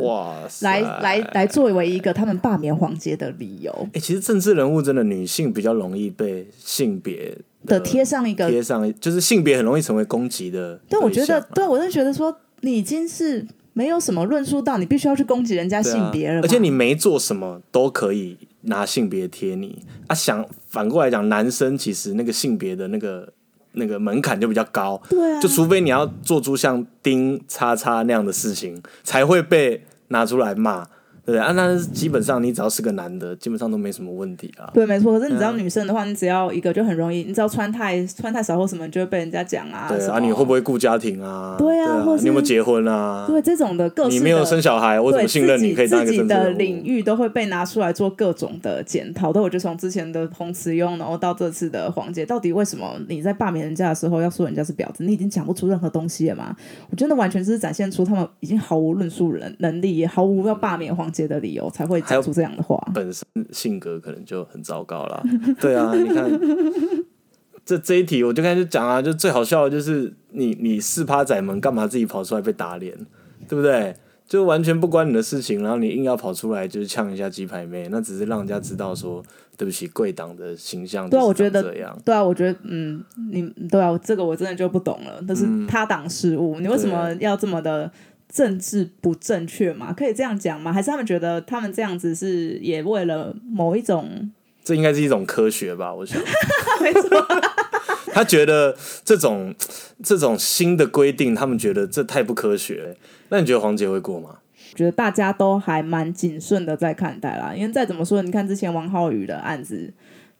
[0.61, 3.71] 来来来作为一个他们罢免黄杰的理由。
[3.93, 19.83] 哎、其实政治人物真的女性比较容易被性别的贴上一个贴上，就是性别很容易成为攻击的对，我觉得对我是觉得说，你已经是没有什么论述到，你必须要去攻击人家性别了嘛、而且你没做什么都可以拿性别贴你。
[20.07, 20.13] 啊。
[20.13, 23.31] 想反过来讲，男生其实那个性别的那个
[23.73, 30.87] 那个门槛就比较高，对啊，就除非你要做出像丁叉叉那样的事情，才会被拿出来骂。
[31.25, 34.69] 对啊，那基本上你只要是个男的，基本上都没什么问题啊。
[34.73, 35.17] 对，没错。
[35.17, 39.87] 可是你知道女生的话，你只要一个就很容易，你只要穿太穿太少或什么，就会被人家讲啊。
[39.87, 41.55] 对啊，你会不会顾家庭啊？
[41.57, 43.25] 对啊，你有没有结婚啊？
[43.25, 49.31] 对，这种的各你没有生小孩，我怎么信任你可以当一个自己的领域都会被拿出来做各种的检讨。
[49.31, 55.05] 那我就从之前的洪慈庸，然后到这次的黄姐，到底为什么你在罢免人家的时候要说人家是婊子？
[55.05, 56.53] 你已经讲不出任何东西了吗？
[56.89, 62.77] 我觉得完全是展现出他们已经毫无论述能能力，也毫无要罢免黄杰的理由，才会讲出这样的话。
[62.93, 65.23] 本身性格可能就很糟糕了。
[65.61, 66.29] 对啊，你看
[67.63, 72.93] 这这一题，我就开始讲啊，就最好笑的就是你你四趴仔们干嘛自己跑出来被打脸，
[73.47, 73.95] 对不对？
[74.25, 79.21] 就完全不关你的事情，然后你硬要跑出来就是呛一下鸡排妹，那只是让人家知道说
[79.57, 81.07] 对不起贵党的形象。
[81.09, 81.95] 对啊，我觉得这样。
[82.03, 87.91] 对啊，我觉得嗯，你对啊，这个我真的就不懂了，那是他党事务，你为什么要这么的？
[88.33, 89.93] 政治不正确嘛？
[89.93, 90.73] 可以这样讲吗？
[90.73, 94.31] 还是他们觉得他们这样子是也为了某一种？
[94.63, 95.93] 这应该是一种科学吧？
[95.93, 96.19] 我想，
[96.81, 97.25] 没错。
[98.11, 99.53] 他觉得这种
[100.03, 102.97] 这种新的规定，他们觉得这太不科学。
[103.29, 104.37] 那你觉得黄杰会过吗？
[104.73, 109.93] 觉得大家都还蛮谨慎的在看待啦，因为再怎么说，你看之前王浩宇的案子。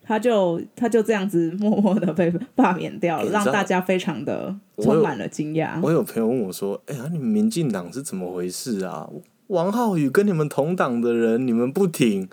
[0.04, 5.80] 他就他就这样子默默的被罢免掉了，让大家非常的充满了惊讶。
[5.82, 9.10] 我有朋友问我说：“哎呀，你们民进党是怎么回事啊？
[9.48, 12.28] 王浩宇跟你们同党的人，你们不挺？”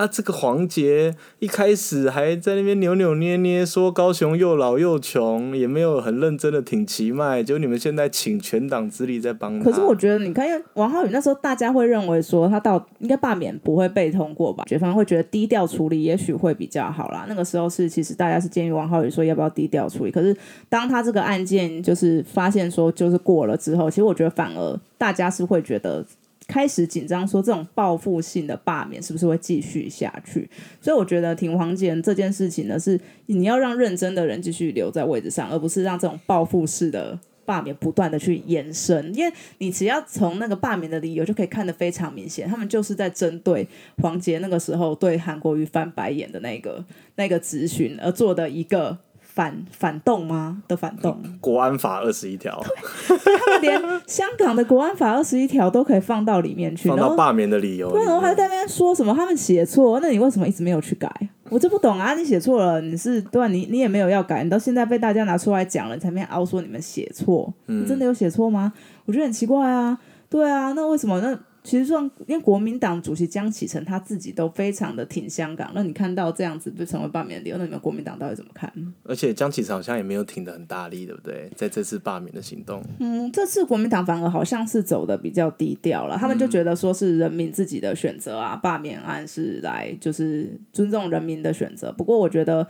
[0.00, 7.42] 啊，这个黄杰一开始还在那边扭扭捏捏，说高雄又老又穷，也没有很认真的挺旗脉。
[7.42, 9.60] 就你们现在请全党之力在帮。
[9.60, 14.64] 可是我觉得，你看，因为王浩宇那时候大家会认为说他到应该罢免不会被通过吧？
[14.66, 17.26] 觉方会觉得低调处理也许会比较好啦。
[17.28, 20.10] 那个时候是其实大家是建议王浩宇说要不要低调处理。
[20.10, 20.34] 可是
[20.70, 26.02] 当他这个案件就是发现说就是过了之后，其实我觉得反而大家是会觉得。
[26.50, 30.50] 开始紧张，说这种报复性的罢免是不是会继续下去？
[30.80, 39.14] 所以我觉得挺黄杰这件事情呢，是你要让认真的人继续留在位置上，而不是让这种报复式的罢免不断的去延伸。
[39.14, 43.68] 因为你只要从那个罢免的理由就可以看得非常明显，他们就是在针对
[44.02, 46.84] 黄杰那个时候对韩国瑜翻白眼的那个
[47.14, 48.98] 那个咨询而做的一个。
[49.32, 50.62] 反反动吗？
[50.66, 51.16] 的反动？
[51.40, 52.60] 国安法二十一条，
[53.06, 57.94] 他们连香港的国安法二十一条都可以放到里面去，放到罢免的理由。
[57.96, 61.10] 然后还在那边说什么他们写错，那你为什么一直没有去改？
[61.48, 62.14] 我就不懂啊！
[62.14, 63.48] 你写错了，你是对吧？
[63.48, 67.52] 你你也没有要改，你到现在被大家拿出来讲了，你才没凹说你们写错。
[67.66, 68.72] 你真的有写错吗？
[69.06, 69.98] 我觉得很奇怪啊！
[70.28, 71.38] 对啊，那为什么那？
[71.62, 78.72] 其实说，因为国民党主席江启臣他自己都非常的挺香港，那你看到这样子就成为罢免的理由，那你们国民党到底怎么看？
[79.04, 81.50] 而且江启臣好像也没有挺的很大力，对不对？
[81.54, 91.92] 在这次罢免的行动，嗯，这次国民党反而好像是走的比较低调了，他们就觉得说是人民自己的选择啊，罢免案是来就是尊重人民的选择。
[91.92, 92.66] 不过我觉得。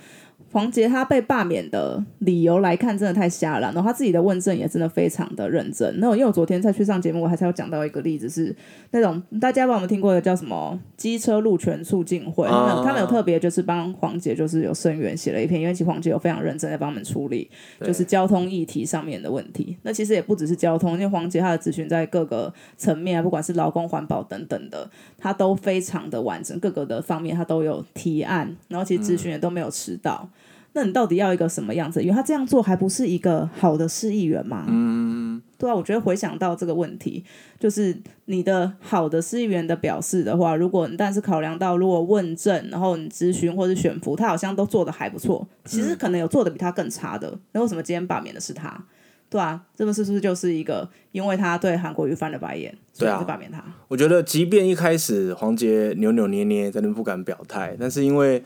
[0.52, 3.72] 黄杰他被罢免的理由来看，真的太瞎了。
[3.72, 5.94] 然后他自己的问政也真的非常的认真。
[6.00, 8.54] 那因为我昨天在去上节目，我还是要讲到一个例子，是
[8.90, 17.48] 那种大家帮我们听过的叫什么机车路权促进会，他们有特别就是帮黄杰就是有声援写了一篇，因为其实黄杰有非常认真在帮我们处理
[17.80, 19.76] 就是交通议题上面的问题。
[19.82, 30.28] 那其实也不只是交通，因为黄杰他的咨询在各个层面，不管是劳工、环保等等的，他都非常的完整，各个的方面他都有提案，然后其实咨询也都没有迟到。
[30.72, 32.00] 那你到底要一个什么样子？
[32.00, 34.64] 因为他这样做还不是一个好的市议员吗？
[34.68, 37.24] 嗯，对啊，我觉得回想到这个问题，
[37.58, 47.36] 就是你的好的市议员的表示的话，如果你但是考量到如果问政，然后你咨询或者选服，他好像都做的还不错，其实可能有做的比他更差的。
[47.50, 48.84] 那为什么今天罢免的是他？
[49.28, 53.60] 对啊，这个是不是就是一个因为他对韩国瑜翻了白眼，所以罢免他？
[53.88, 58.40] 我觉得，即便一开始黄杰扭扭捏捏，在那不敢表态，但是因为。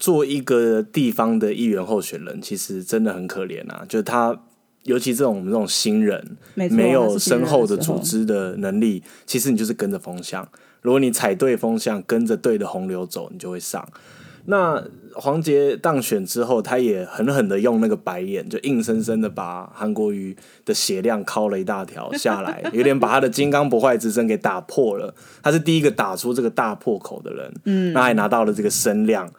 [0.00, 3.84] 做一个地方的议员候选人，其实真的很可怜啊！
[3.86, 4.34] 就是他，
[4.84, 10.48] 尤其这种我们这种新人，没有深厚的组织的能力，其实你就是跟着风向。
[10.80, 13.86] 如果你踩对风向，跟着对的洪流走，你就会上。
[14.46, 14.82] 那
[15.12, 20.34] 黄杰当选之后，他也狠狠的用那个白眼，就硬生生的把韩国瑜
[20.64, 25.14] 的血量敲了一大条下来，有点把他的金刚不坏之身给打破了。
[25.42, 29.30] 他是第一个打出这个大破口的人，嗯，那还拿到了这个声量。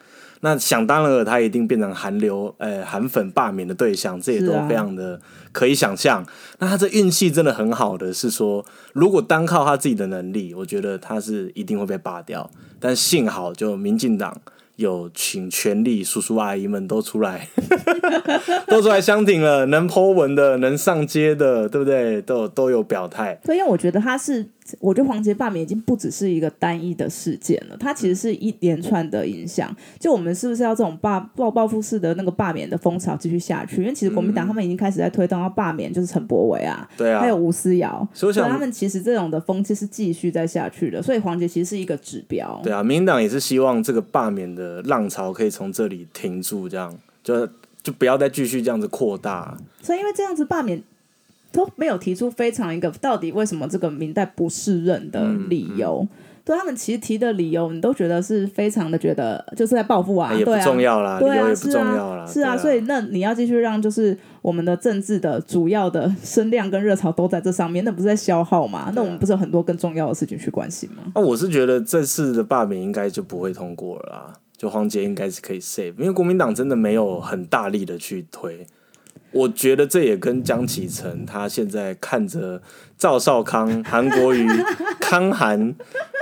[0.42, 5.20] 那想当然了，他一定变成韩流、呃韩粉罢免的对象，这也都非常的
[5.52, 6.26] 可以想象。
[6.60, 12.50] 那他这运气真的很好的是说，如果单靠他自己的能力，我觉得他是一定会被罢掉。
[12.80, 14.42] 但幸好，就民进党
[14.78, 17.48] 有请全力叔叔阿姨们都出来，
[18.66, 22.20] 都出来相挺了，能 Po 文的，能上街的，对不对？
[22.24, 23.40] 都都有表态。
[23.44, 24.50] 对，因为我觉得他是。
[24.80, 29.76] 我觉得黄杰罢免已经不只是一个单一的事件了，它其实是一连串的影响。
[30.00, 33.82] 就我们是不是要这种罢报报复式的那个罢免的风潮继续下去？
[33.82, 41.02] 因为其实国民党他们已经开始在推动要罢免，就是陈柏伟啊，对啊，还有吴思瑶，所以他们其实这种的风气是继续在下去的。
[41.02, 42.60] 所以黄杰其实是一个指标。
[42.64, 47.48] 对啊，民进党也是希望这个罢免的浪潮可以从这里停住，这样就
[47.84, 49.58] 就不要再继续这样子扩大。
[49.82, 50.84] 所以因为这样子罢免。
[51.52, 56.08] 都没有提出非常一个到底为什么这个明代不适任的理由，
[56.46, 68.92] 对他们其实提的理由，你都觉得是非常的觉得就是在报复啊，也不重要啦，对啊，也不重要啦，是啊，所以那你要继续让就是我们的政治的主要的声量跟热潮都在这上面，那不是在消耗吗？
[68.96, 71.12] 那我们不是有很多更重要的事情去关心吗？
[71.16, 78.66] 那我是觉得这次的罢免应该就不会通过了啦，就黄杰应该是可以 save，因为国民党真的没有很大力的去推。
[79.32, 82.62] 我觉得这也跟江启臣他现在看着
[82.98, 84.48] 赵少康、韩国瑜、
[85.00, 85.74] 康韩、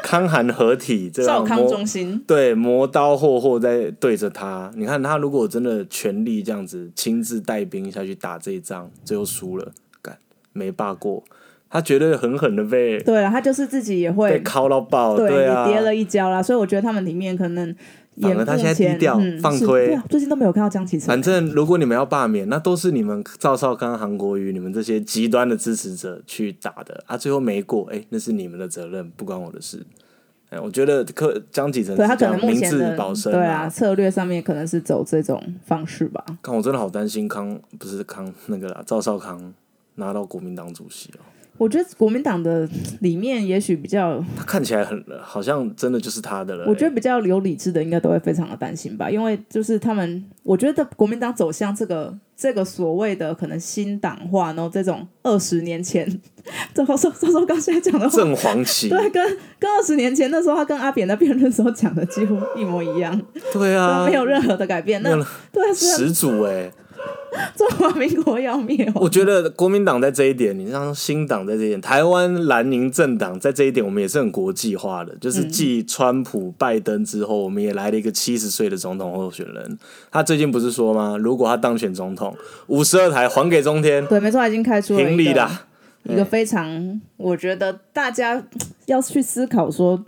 [0.04, 4.72] 康韩合体，这样磨中心对磨刀霍霍在对着他。
[4.76, 10.18] 你看他如果真的全力这样子亲自带兵下去打这一仗，最后输了，干
[10.54, 11.24] 没罢过，
[11.70, 16.42] 他绝对狠狠的被对了，他就是自己也会被敲到爆，对啊，跌了一跤啦。
[16.42, 17.76] 所以我觉得他们里面可能。
[18.22, 21.08] 反而他现在低调放推，最近都没有看到江启臣。
[21.08, 29.82] 反正如果你们要罢免，那都是你们赵少康、韩国瑜、你们这些极端的支持者去打的啊，最后没过，哎，那是你们的责任，不关我的事。
[30.50, 36.22] 哎，我觉得柯江启臣对他可能目前的对啊策略上面可能是走这种方式吧。
[36.42, 39.54] 看我真的好担心康不是康那个赵少康
[39.96, 41.24] 拿到国民党主席哦。
[41.60, 42.68] 我觉得国民党的
[43.02, 46.66] 里面也许比较，他看起来很好像真的就是他的了。
[46.66, 56.08] 我觉得比较有理智的应该都会非常的担心吧，因为就是他们，我觉得国民党走向这个这个所谓的可能新党化，然后这种二十年前，
[56.74, 65.12] 这说说说刚才讲的正黄旗，对，跟跟二十年前那时候他跟阿扁在辩论时候讲的几乎一模一样，对啊，没有任何的改变，那
[65.52, 66.72] 对始祖哎。
[67.56, 75.16] 中华民国要灭亡，我觉得国民党在这一点，你像新党在这一点，台湾蓝营政党在这一点，我们也是很国际化的。
[75.18, 79.78] 就是继川普、拜登之后，我们也来了一个七十岁的总统候选人。
[80.12, 81.16] 他最近不是说吗？
[81.18, 82.36] 如果他当选总统，
[82.68, 84.06] 五十二台还给中天。
[84.08, 85.50] 对，没错，已经开出了一个
[86.04, 88.44] 一个非常，我觉得大家
[88.88, 90.04] 要去思考说。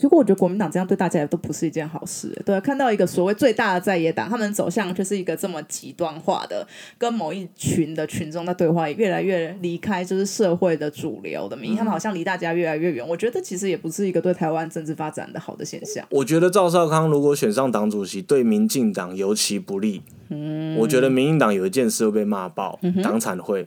[0.00, 13.06] 如果我觉得国民党这样对大家也都不是一件好事，对，看到一个所谓最大的在野党，他们走向就是一个这么极端化的，跟某一群的群众在对话，越来越离开就是社会的主流的民意，他们好像离大家越来越远。
[13.06, 16.04] 我觉得其实也不是一个对台湾政治发展的好的现象。
[16.10, 20.02] 我觉得赵少康如果选上党主席，对民进党尤其不利。
[20.30, 23.66] 嗯，我觉得民进党有一件事会被骂爆，党产会。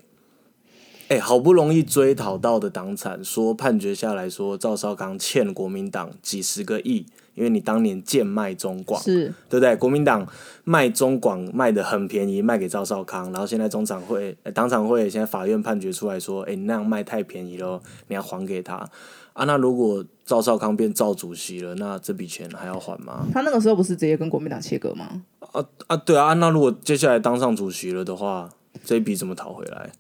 [1.08, 9.76] 哎，好不容易追讨到的党产，说判决下来说赵少康欠国民党几十个亿，因为你当年贱卖中广，是对不对？
[9.76, 10.28] 国民党
[10.63, 18.89] 卖中广卖的很便宜，卖给赵少康，然后现在中常会、党产会现在法院判决出来说，哎，你那样卖太便宜了，你要还给他
[19.34, 19.46] 啊。
[19.46, 23.28] 那如果赵少康变赵主席了，那这笔钱还要还吗？
[23.32, 25.22] 他那个时候不是直接跟国民党切割吗？
[25.52, 28.50] 啊啊，对啊，那如果接下来当上主席了的话，
[28.84, 29.91] 这一笔怎么讨回来？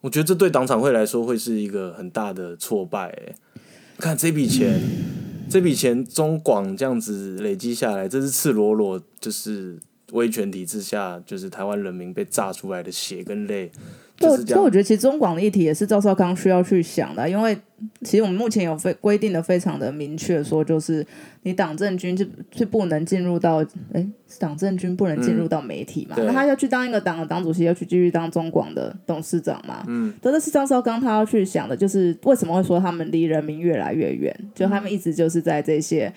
[0.00, 3.08] 我觉得这对党产会来说会是一个很大的挫败。
[3.08, 3.34] 哎，
[3.98, 4.80] 看这笔钱，
[5.50, 9.78] 这笔钱中广这样子累积下来，这是赤裸裸就是
[10.12, 13.72] 威权体制下，就是台湾人民被榨出来的血跟泪。
[14.18, 17.56] 对，所以我觉得其实中广的议题也是赵少康需要去想的，因为
[18.02, 21.06] 其实我们目前有非规定的非常的明确，说就是
[21.44, 24.04] 你党政军是是不能进入到，哎，
[24.40, 36.12] 党政军不能进入到媒体嘛，那他要去当一个党的党主席，要去继续当中广的董事长嘛，嗯，但是赵少康他要去想的，就是为什么会说他们离人民越来越远，就他们一直就是在这些。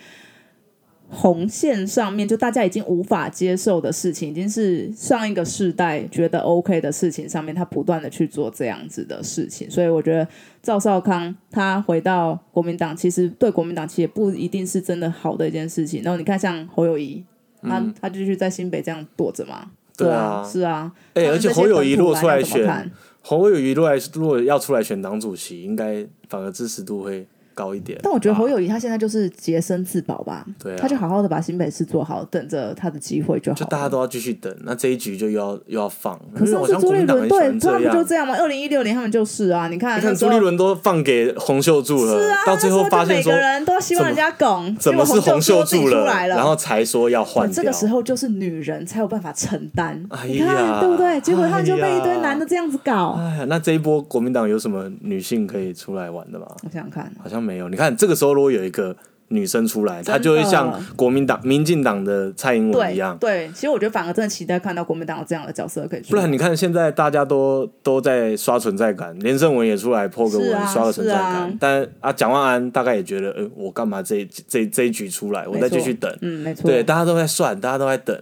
[1.13, 10.25] 红线上面，就大家已经无法接受的事情，已经是上一个世代觉得 OK 的事情上面，他不断的去做这样子的事情，所以我觉得
[10.63, 16.01] 赵少康他回到国民党，其实对国民党其实也不一定是真的好的一件事情。
[16.01, 17.21] 然后你看，像侯友谊，
[17.61, 19.69] 他他继续在新北这样躲着嘛？
[19.97, 20.89] 对啊，是啊。
[21.13, 22.89] 哎，而且侯友谊如果出来选，
[23.21, 27.27] 侯友谊如果如果要出来选党主席，应该反而支持度会。
[27.61, 27.99] 高一点。
[28.01, 33.57] 但我觉得侯友谊他现在就是洁身自保吧，对啊他就好好的把新北市做好，等着他的机会就好。
[33.59, 36.19] 就大家都要继续等，那这一局就又要又要放。
[36.35, 37.93] 可是朱立伦对他很喜欢这样。
[37.93, 38.35] 们就这样吗？
[38.39, 47.51] 二零一六年他们就是啊，你看你看朱立伦都放给洪秀柱了，是啊，到最后发现每个人都希望人家拱，怎么是洪秀秀柱出来了，然后才说要换。
[47.51, 51.19] 这个时候就是女人才有办法承担，哎你看呀对不对？
[51.21, 53.15] 结果他们就被一堆男的这样子搞。
[53.19, 56.45] 哎呀，那这一波国民党有什么女性可以出来玩的吗？
[56.63, 57.69] 我想想看，好像没有。
[57.69, 58.95] 你看这个时候如果有一个
[59.29, 63.17] 女生出来，她就会像国民党、民进党的蔡英文一样。
[63.17, 66.11] 对，其实我觉得反而真的期待看到国民党有这样的角色可以出来。
[66.11, 71.23] 不然你看，现在大家都都在刷存在感，连胜文也出来破个文，啊刷个存在感。
[71.23, 76.13] 啊但啊，蒋万安大概也觉得，呃，我干嘛这一这这一局出来，我再继续等。
[76.21, 78.21] 嗯，没错，对，大家都在算，大家都在等。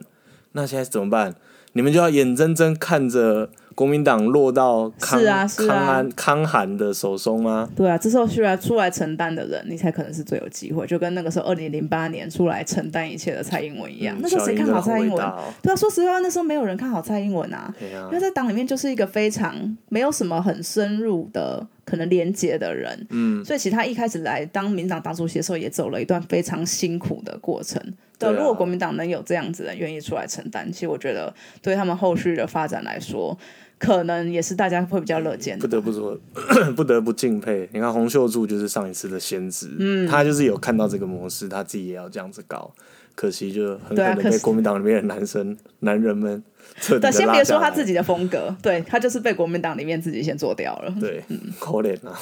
[0.51, 1.33] 那现在怎么办？
[1.73, 3.49] 你们就要眼睁睁看着
[3.79, 7.69] 国民党落到康是啊是啊康安康涵的手中吗？
[7.77, 14.17] 对啊，这时候需要出来承担的人，你才可能是最有机会，就跟那个时候二零零八年出来承担一切的蔡英文一样。
[14.19, 15.25] 那时候谁看好蔡英文？
[15.61, 17.73] 对啊，说实话，那时候没有人看好蔡英文啊。
[17.79, 19.55] 对啊因为在党里面就是一个非常
[19.87, 27.81] 没有什么很深入的可能连接的人，嗯，所以其实他一开始来当民进党党主席的时候，也走了一段非常辛苦的过程。
[28.17, 33.37] 对，如果国民党能有这样子的人愿意出来承担，其实我觉得对他们后续的发展来说，
[33.79, 35.61] 可能也是大家会比较乐见的。
[35.61, 36.15] 不得不说，
[36.75, 37.67] 不得不敬佩。
[37.73, 42.71] 你看洪秀柱就是上一次的先知，嗯，他就是有看到这个模式，他自己也要这样子搞。
[43.15, 46.41] 可惜就很可能被国民党里面的男生、 男人们
[46.79, 50.95] 彻先别说他自己的风格，对他就是被国民党里面自己先做掉了。
[51.01, 51.21] 对，
[51.59, 52.17] 可怜啊，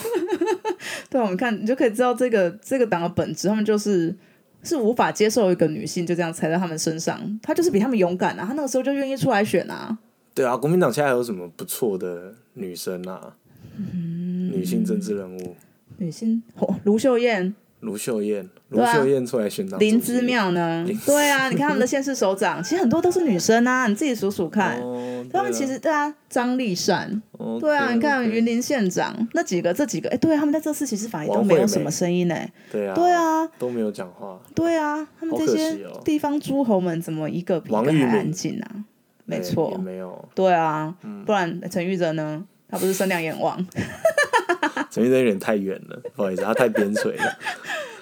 [1.08, 4.16] 对，我们看你就可以知道这个这个党的本质，他们就是
[4.64, 9.95] 是无法接受一个女性就这样踩在他们身上，他就是比他们勇敢啊，他那个时候就愿意出来选啊。
[10.38, 13.33] 对啊，国民党现在有什么不错的女生啊？
[13.77, 14.51] 嗯。
[14.53, 15.55] 女性政治人物，
[15.97, 20.85] 女性，哦卢秀燕、卢秀燕，卢秀燕出来选党林之妙呢？
[21.05, 24.79] 对啊，你看他们的县市首长，其实很多都是女生啊，你自己数数看。
[24.81, 32.35] 哦，他们其实对啊，张丽善，哦对啊，你看云林县长那几个，这几个，哎，对啊他们在这次其实反而都没有什么声音呢。
[32.71, 38.85] 对啊，对啊，都没有讲话，对啊，他们这些地方诸侯们怎么一个比一个还安静啊？
[39.28, 40.28] 没哎错也，没有。
[40.34, 42.43] 对啊，嗯不然陈玉珍呢？
[42.69, 43.55] 他不是声量眼王？
[44.89, 47.38] 陈玉珍有点太远了，不好意思，他太边陲了。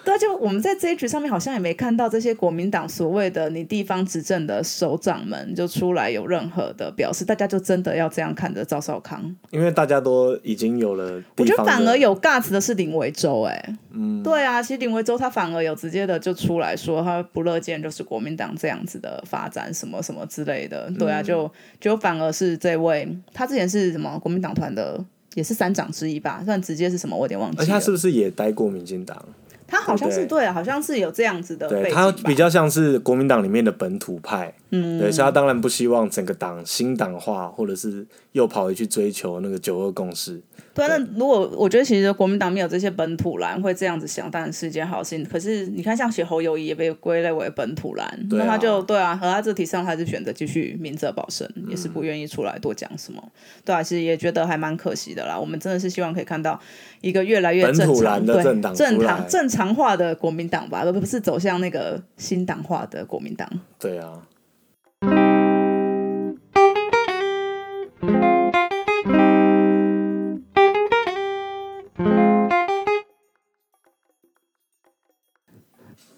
[0.06, 9.36] 对啊，就我们在这一局上面好像也没看到这些国民党所谓的你地方执政的首长们就出来有任何的表示，大家就真的要这样看着赵少康。
[9.50, 21.52] 因为大家都已经有了我觉得反而有 guts 的是林维洲、哎，嗯，对啊，其实林维洲他反而有直接的就出来说他不乐见就是国民党这样子的发展什么什么之类的，对啊，就
[21.82, 25.04] 就反而是这位他之前是什么国民党团的。
[25.34, 27.62] 也是三长之一吧，算直接是什么，我有点忘记了。
[27.62, 29.22] 而且他是不是也待过民进党？
[29.68, 30.46] 他好像是对。
[30.46, 40.40] 啊，好像是有这样子的背对他比较像是国民党里面的本土派，嗯，对，所以他当然不希望整个党新党化，或者是又跑回去追求那个九二共识。
[40.76, 45.24] 对，那如果我觉得其实国民党没有这些本土蓝会这样子想，当然是一件好事情。
[45.24, 53.24] 可是你看，像写侯友谊也被归类为本土蓝，啊那他就对啊，和他这题上他还是选择继续明哲保身，也是不愿意出来多讲什么。
[53.64, 55.40] 对啊，其实也觉得还蛮可惜的啦。
[55.40, 56.60] 我们真的是希望可以看到
[57.00, 63.50] 一个越来越正常、的政党正常正常化的国民党吧，而不是走向那个新党化的国民党。
[63.80, 64.22] 对啊，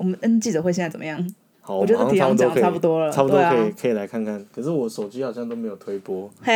[0.07, 1.23] 们嗯记者会现在怎么样？
[1.61, 4.41] 好，我觉得们题目讲差不多了差不多可以、可以来看看。
[4.55, 6.53] 可是我手机好像都没有推播，嘿，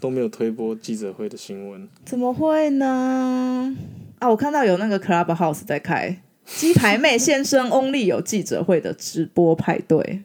[0.00, 1.88] 都没有推播记者会的新闻。
[2.04, 3.76] 怎么会呢？
[4.18, 10.22] 啊，我看到有那个 Clubhouse 在开鸡排妹现身 Only 有记者会的直播派对。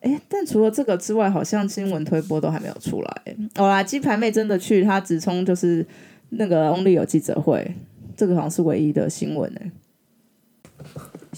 [0.00, 3.22] 哎， 但除了这个之外，好像新闻推播都还没有出来。
[3.56, 5.86] 哦啦，鸡排妹真的去，她直冲就是
[6.30, 7.74] 那个 Only 有记者会，
[8.16, 9.70] 这个好像是唯一的新闻哎。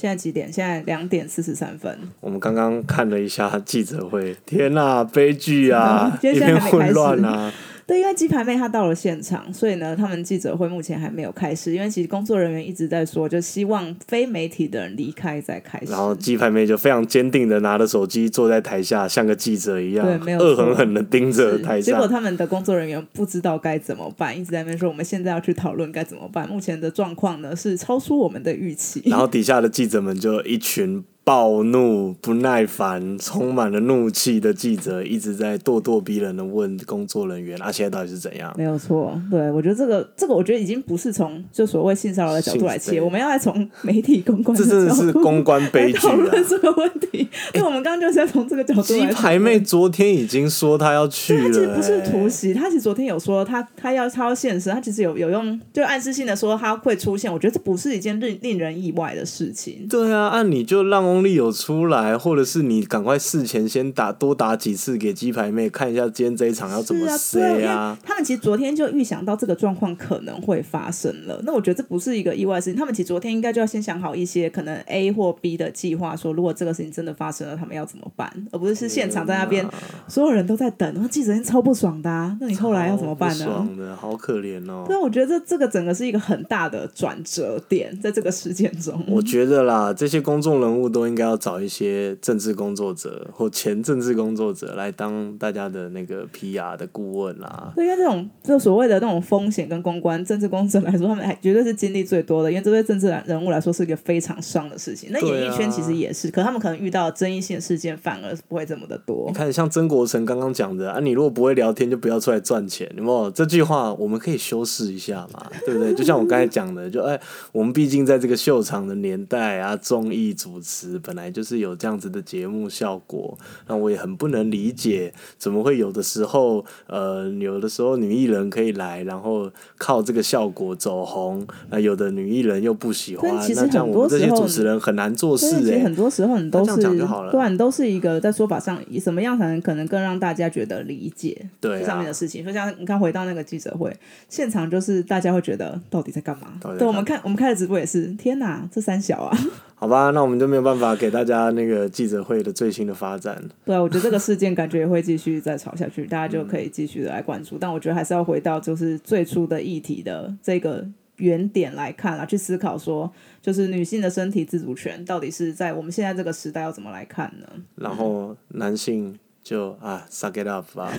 [0.00, 0.50] 现在几点？
[0.50, 1.94] 现在两点四十三分。
[2.20, 7.52] 我们刚刚看了一下记者会，天呐、悲剧啊，今一片混乱啊！
[7.90, 15.90] 对，因为鸡排妹她到了现场，所以呢，他们记者会目前还没有开始，因为其实工作人员一直在说，就希望非媒体的人离开再开始。
[15.90, 22.06] 然后鸡排妹就非常坚定的拿着手机坐在台下，像个记者一样对没，有恶狠狠的盯着台下结果。
[22.06, 26.48] 他们的工作人员不知道该怎么办，一直在那边说我们现在要去讨论该怎么办。
[26.48, 29.02] 目前的状况呢是超出我们的预期。
[29.06, 46.46] 然后底下的记者们就一群暴怒、不耐烦、充满了怒气的记者一直在咄咄逼人的问工作人员：“啊，现在到底是怎样没有错，对我觉得这个这个，我觉得已经不是从就所谓性骚扰的角度来切，我们要来从媒体公？”关这真的是公关悲剧讨论啊！
[46.48, 47.28] 这个问题。
[47.54, 57.32] 因为我们刚刚就是要从这个角度鸡排妹昨天已经说她要去了、她其实不是欸突袭，她其实昨天有说她她要她要现身，她其实有有用就暗示性的说她会出现。
[57.32, 59.86] 我觉得这不是一件令令人意外的事情。
[59.88, 67.98] 对啊，按你就让翁立友出来，或者是你赶快事前先打多打几次给鸡排妹看一下今天这一场要怎么对啊，因塞啊。
[68.04, 71.40] 他们其实昨天就预想到这个状况可能会发生了。
[71.44, 79.66] 那我觉得这不是一个意外的事情，他们其实昨天应该就要先想好一些可能 A 或 B 的计划，说如果这个事情真的发生了，他们要怎么办，而不是是现场在那边
[80.08, 83.44] 所有人都在等，然后记者超不爽的、啊，那你后来要怎么办呢？
[83.44, 84.84] 爽的，好可怜哦。
[84.86, 89.04] 对啊，我觉得这这个整个是一个很大的转折点，在这个事件中。
[89.08, 97.72] 我觉得啦，这些公众人物都应该要找一些政治工作者或前政治工作者来当大家的那个 PR 的顾问啦。
[97.76, 105.10] 对，因为这种就所谓的那种风险跟公关，政治工作者来说，他们还绝对是经历最多的，因为这对政治人物来说是一个非常伤的事情。
[105.12, 109.32] 那演艺圈其实也是，可他们可能遇到争议性的事件反而不会这么的多你。
[109.40, 113.30] 看，像曾国成刚刚讲的啊，你如果不会聊天，就不要出来赚钱，有没有？
[113.30, 115.94] 这句话我们可以修饰一下嘛，对不对？
[115.94, 117.20] 就像我刚才讲的，就哎，
[117.52, 142.44] 我们毕竟在这个秀场的年代啊，综艺主持本来就是有这样子的节目效果，那我也很不能理解，怎么会有的时候，呃，有的时候女艺人可以来，然后靠这个效果走红，那有的女艺人又不喜欢，但其实那这样很我们这些多时候主持人很难做事哎、实很多时候你都是对啊，你都是一个在说法上，以什么样才能可能更让大家觉得理解对啊上面的事情。
[142.44, 143.94] 就像你看回到那个记者会
[144.28, 146.78] 现场，就是大家会觉得到底在干嘛到底在干？
[146.78, 149.36] 嘛对，我们看我们开的直播也是，天哪，这三小啊！
[149.74, 153.42] 好吧，那我们就没有办法给大家那个记者会的最新的发展。
[153.64, 157.56] 对啊，我觉得这个事件感觉也会继续再吵下去，大家就可以继续的来关注。
[157.58, 163.12] 但我觉得还是要回到就是最初的议题的这个原点来看啦，去思考说，
[163.42, 167.46] 就是女性的身体自主权到底是在我们现在这个时代要怎么来看呢？
[167.76, 170.92] 然后男性就啊，suck it up 吧，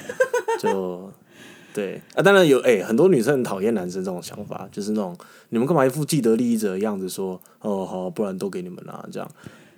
[0.59, 1.11] 就
[1.73, 2.21] 对啊。
[2.21, 5.17] 当然有哎、很多女生很讨厌男生这种想法，就是那种
[5.49, 9.27] 你们干嘛一副既得利益者的样子说，哦好，不然都给你们啦，这样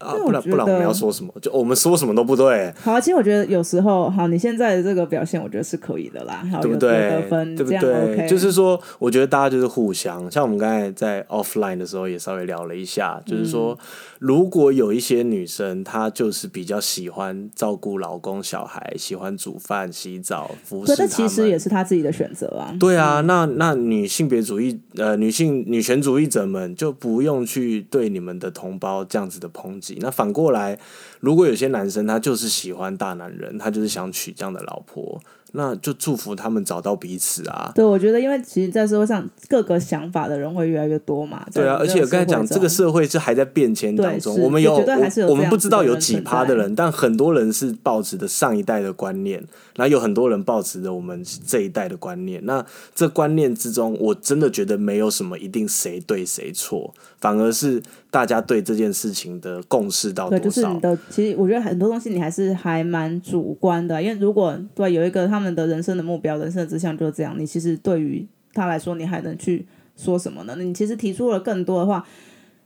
[0.04, 1.34] 啊，不然不然我们要说什么？
[1.42, 6.92] 就我们说什么都不对，好啊，其实我觉得有时候，好，你现在的这个表现，我觉得是可以的啦，好，对不对？
[6.92, 13.80] 得分，对不对 OK，就是说，我觉得大家就是互相，像我们刚才在 offline 的时候也稍微聊了一下，就是嗯说，
[14.20, 22.76] 如果有一些女生她就是比较喜欢照顾老公、小孩，喜欢煮饭、洗澡、服侍对，他们，这其实也是她自己的选择啊。
[22.80, 29.93] 对啊，那那女性别主义呃女性女权主义者们就不用去对你们的同胞这样子的抨击。
[30.02, 30.80] 那反过来，
[31.20, 35.22] 如果有些男生他就是喜欢大男人，他就是想娶这样的老婆，
[35.54, 37.72] 那就祝福他们找到彼此啊。
[37.74, 41.44] 对，我觉得因为其实，在社会上各个想法的人会越来越多嘛。
[41.52, 44.38] 对啊，而且我刚才讲，这个社社会是还在变迁当中。
[44.42, 49.42] 我们有我我们不知道有几趴的人，但很多人是抱持的上一代的观念，
[49.78, 52.46] 然后有很多人抱持着我们这一代的观念。
[52.46, 57.82] 那这观念之中，我真的觉得没有什么一定谁对谁错，反而是
[58.12, 60.80] 大家对这件事情的共识到对，多少就是你。
[60.82, 69.66] 的，其实我觉得很多东西你还是还蛮主观的，因为如果对有一个他们他们的人生的目标、人生的志向就是这样，你其实对于他来说，你还能去
[69.98, 70.56] 说什么呢？
[70.56, 72.08] 你其实提出了更多的话，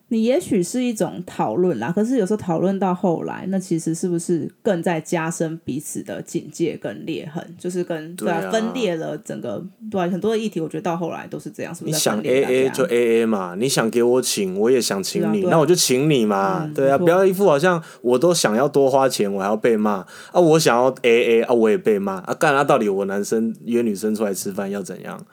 [0.09, 7.45] 你也许是一种讨论啦，可是有时候讨论到后来，那其实是不是更在加深彼此的警戒跟裂痕？
[7.59, 25.25] 就是跟对啊分裂了整个对、啊、很多的议题，我觉得到后来都是这样，是不是在你想 A A 就 A A 嘛，你想给我请，我也想请你，那我就请你嘛，嗯对啊，不要一副好像我都想要多花钱，我还要被骂啊，我想要 A A 啊，我也被骂啊，干啊，到底我男生约女生出来吃饭要怎样，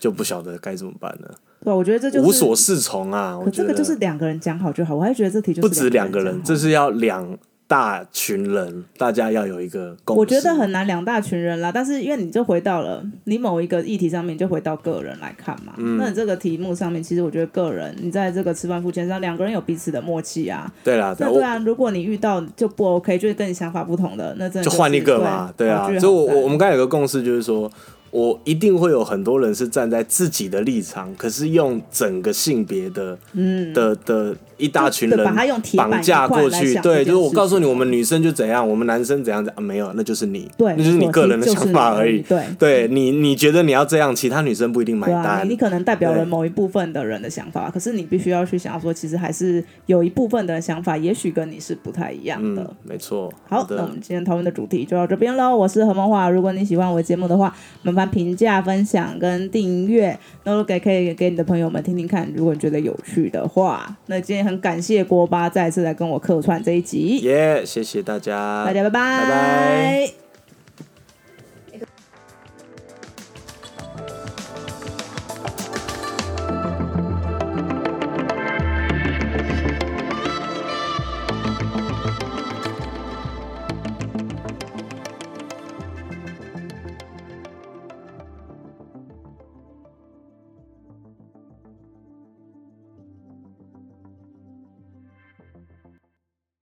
[0.00, 7.38] 就不晓得该怎么办了，对啊，我觉得这就是无所适从啊，可这个就是两个人讲好就好，我还觉得这题就是不止两个人，这是要两
[7.68, 15.72] 大群人，大家要有一个共识，我觉得很难两大群人啦，但是因为你就回到了你某一个议题上面，就回到个人来看嘛。
[15.78, 20.70] 嗯那你这个题目上面，其实我觉得个人，你在这个吃饭付钱上，两个人有彼此的默契啊。
[20.84, 27.70] 对啦，那对啊，如果你遇到就不 OK，就是跟你想法不同的，那真的就是换一个嘛，对啊，对所以我我我们刚才有个共识，就是说，
[28.12, 33.72] 我一定会有很多人是站在自己的立场，可是用整个性别的嗯。
[33.72, 42.44] 的的一大群人把他用绑架过去，对，就是我告诉你，我们女生就怎样，我们男生怎样怎样，啊没有，那就是你，对那就是你个人的想法而已，对。
[42.58, 45.44] 对你你觉得你要这样，其他女生不一定买单。
[45.44, 52.62] 你你，可能代表了某一部分的人的想法，可是你必须要去想说，其实还是有一部分的想法，也许跟你是不太一样的。
[52.62, 55.56] 嗯，没错，好，的那我们今天讨论的主题就到这边喽。
[55.56, 57.52] 我是何梦华，如果你喜欢我的节目的话，
[57.82, 62.30] 麻烦评价、分享跟订阅，然后给可以给你的朋友们听听看。
[62.34, 70.31] 如果你觉得有趣的话，那今天很感谢锅巴再次来跟我客串这一集，耶谢谢大家，大家拜拜，拜拜。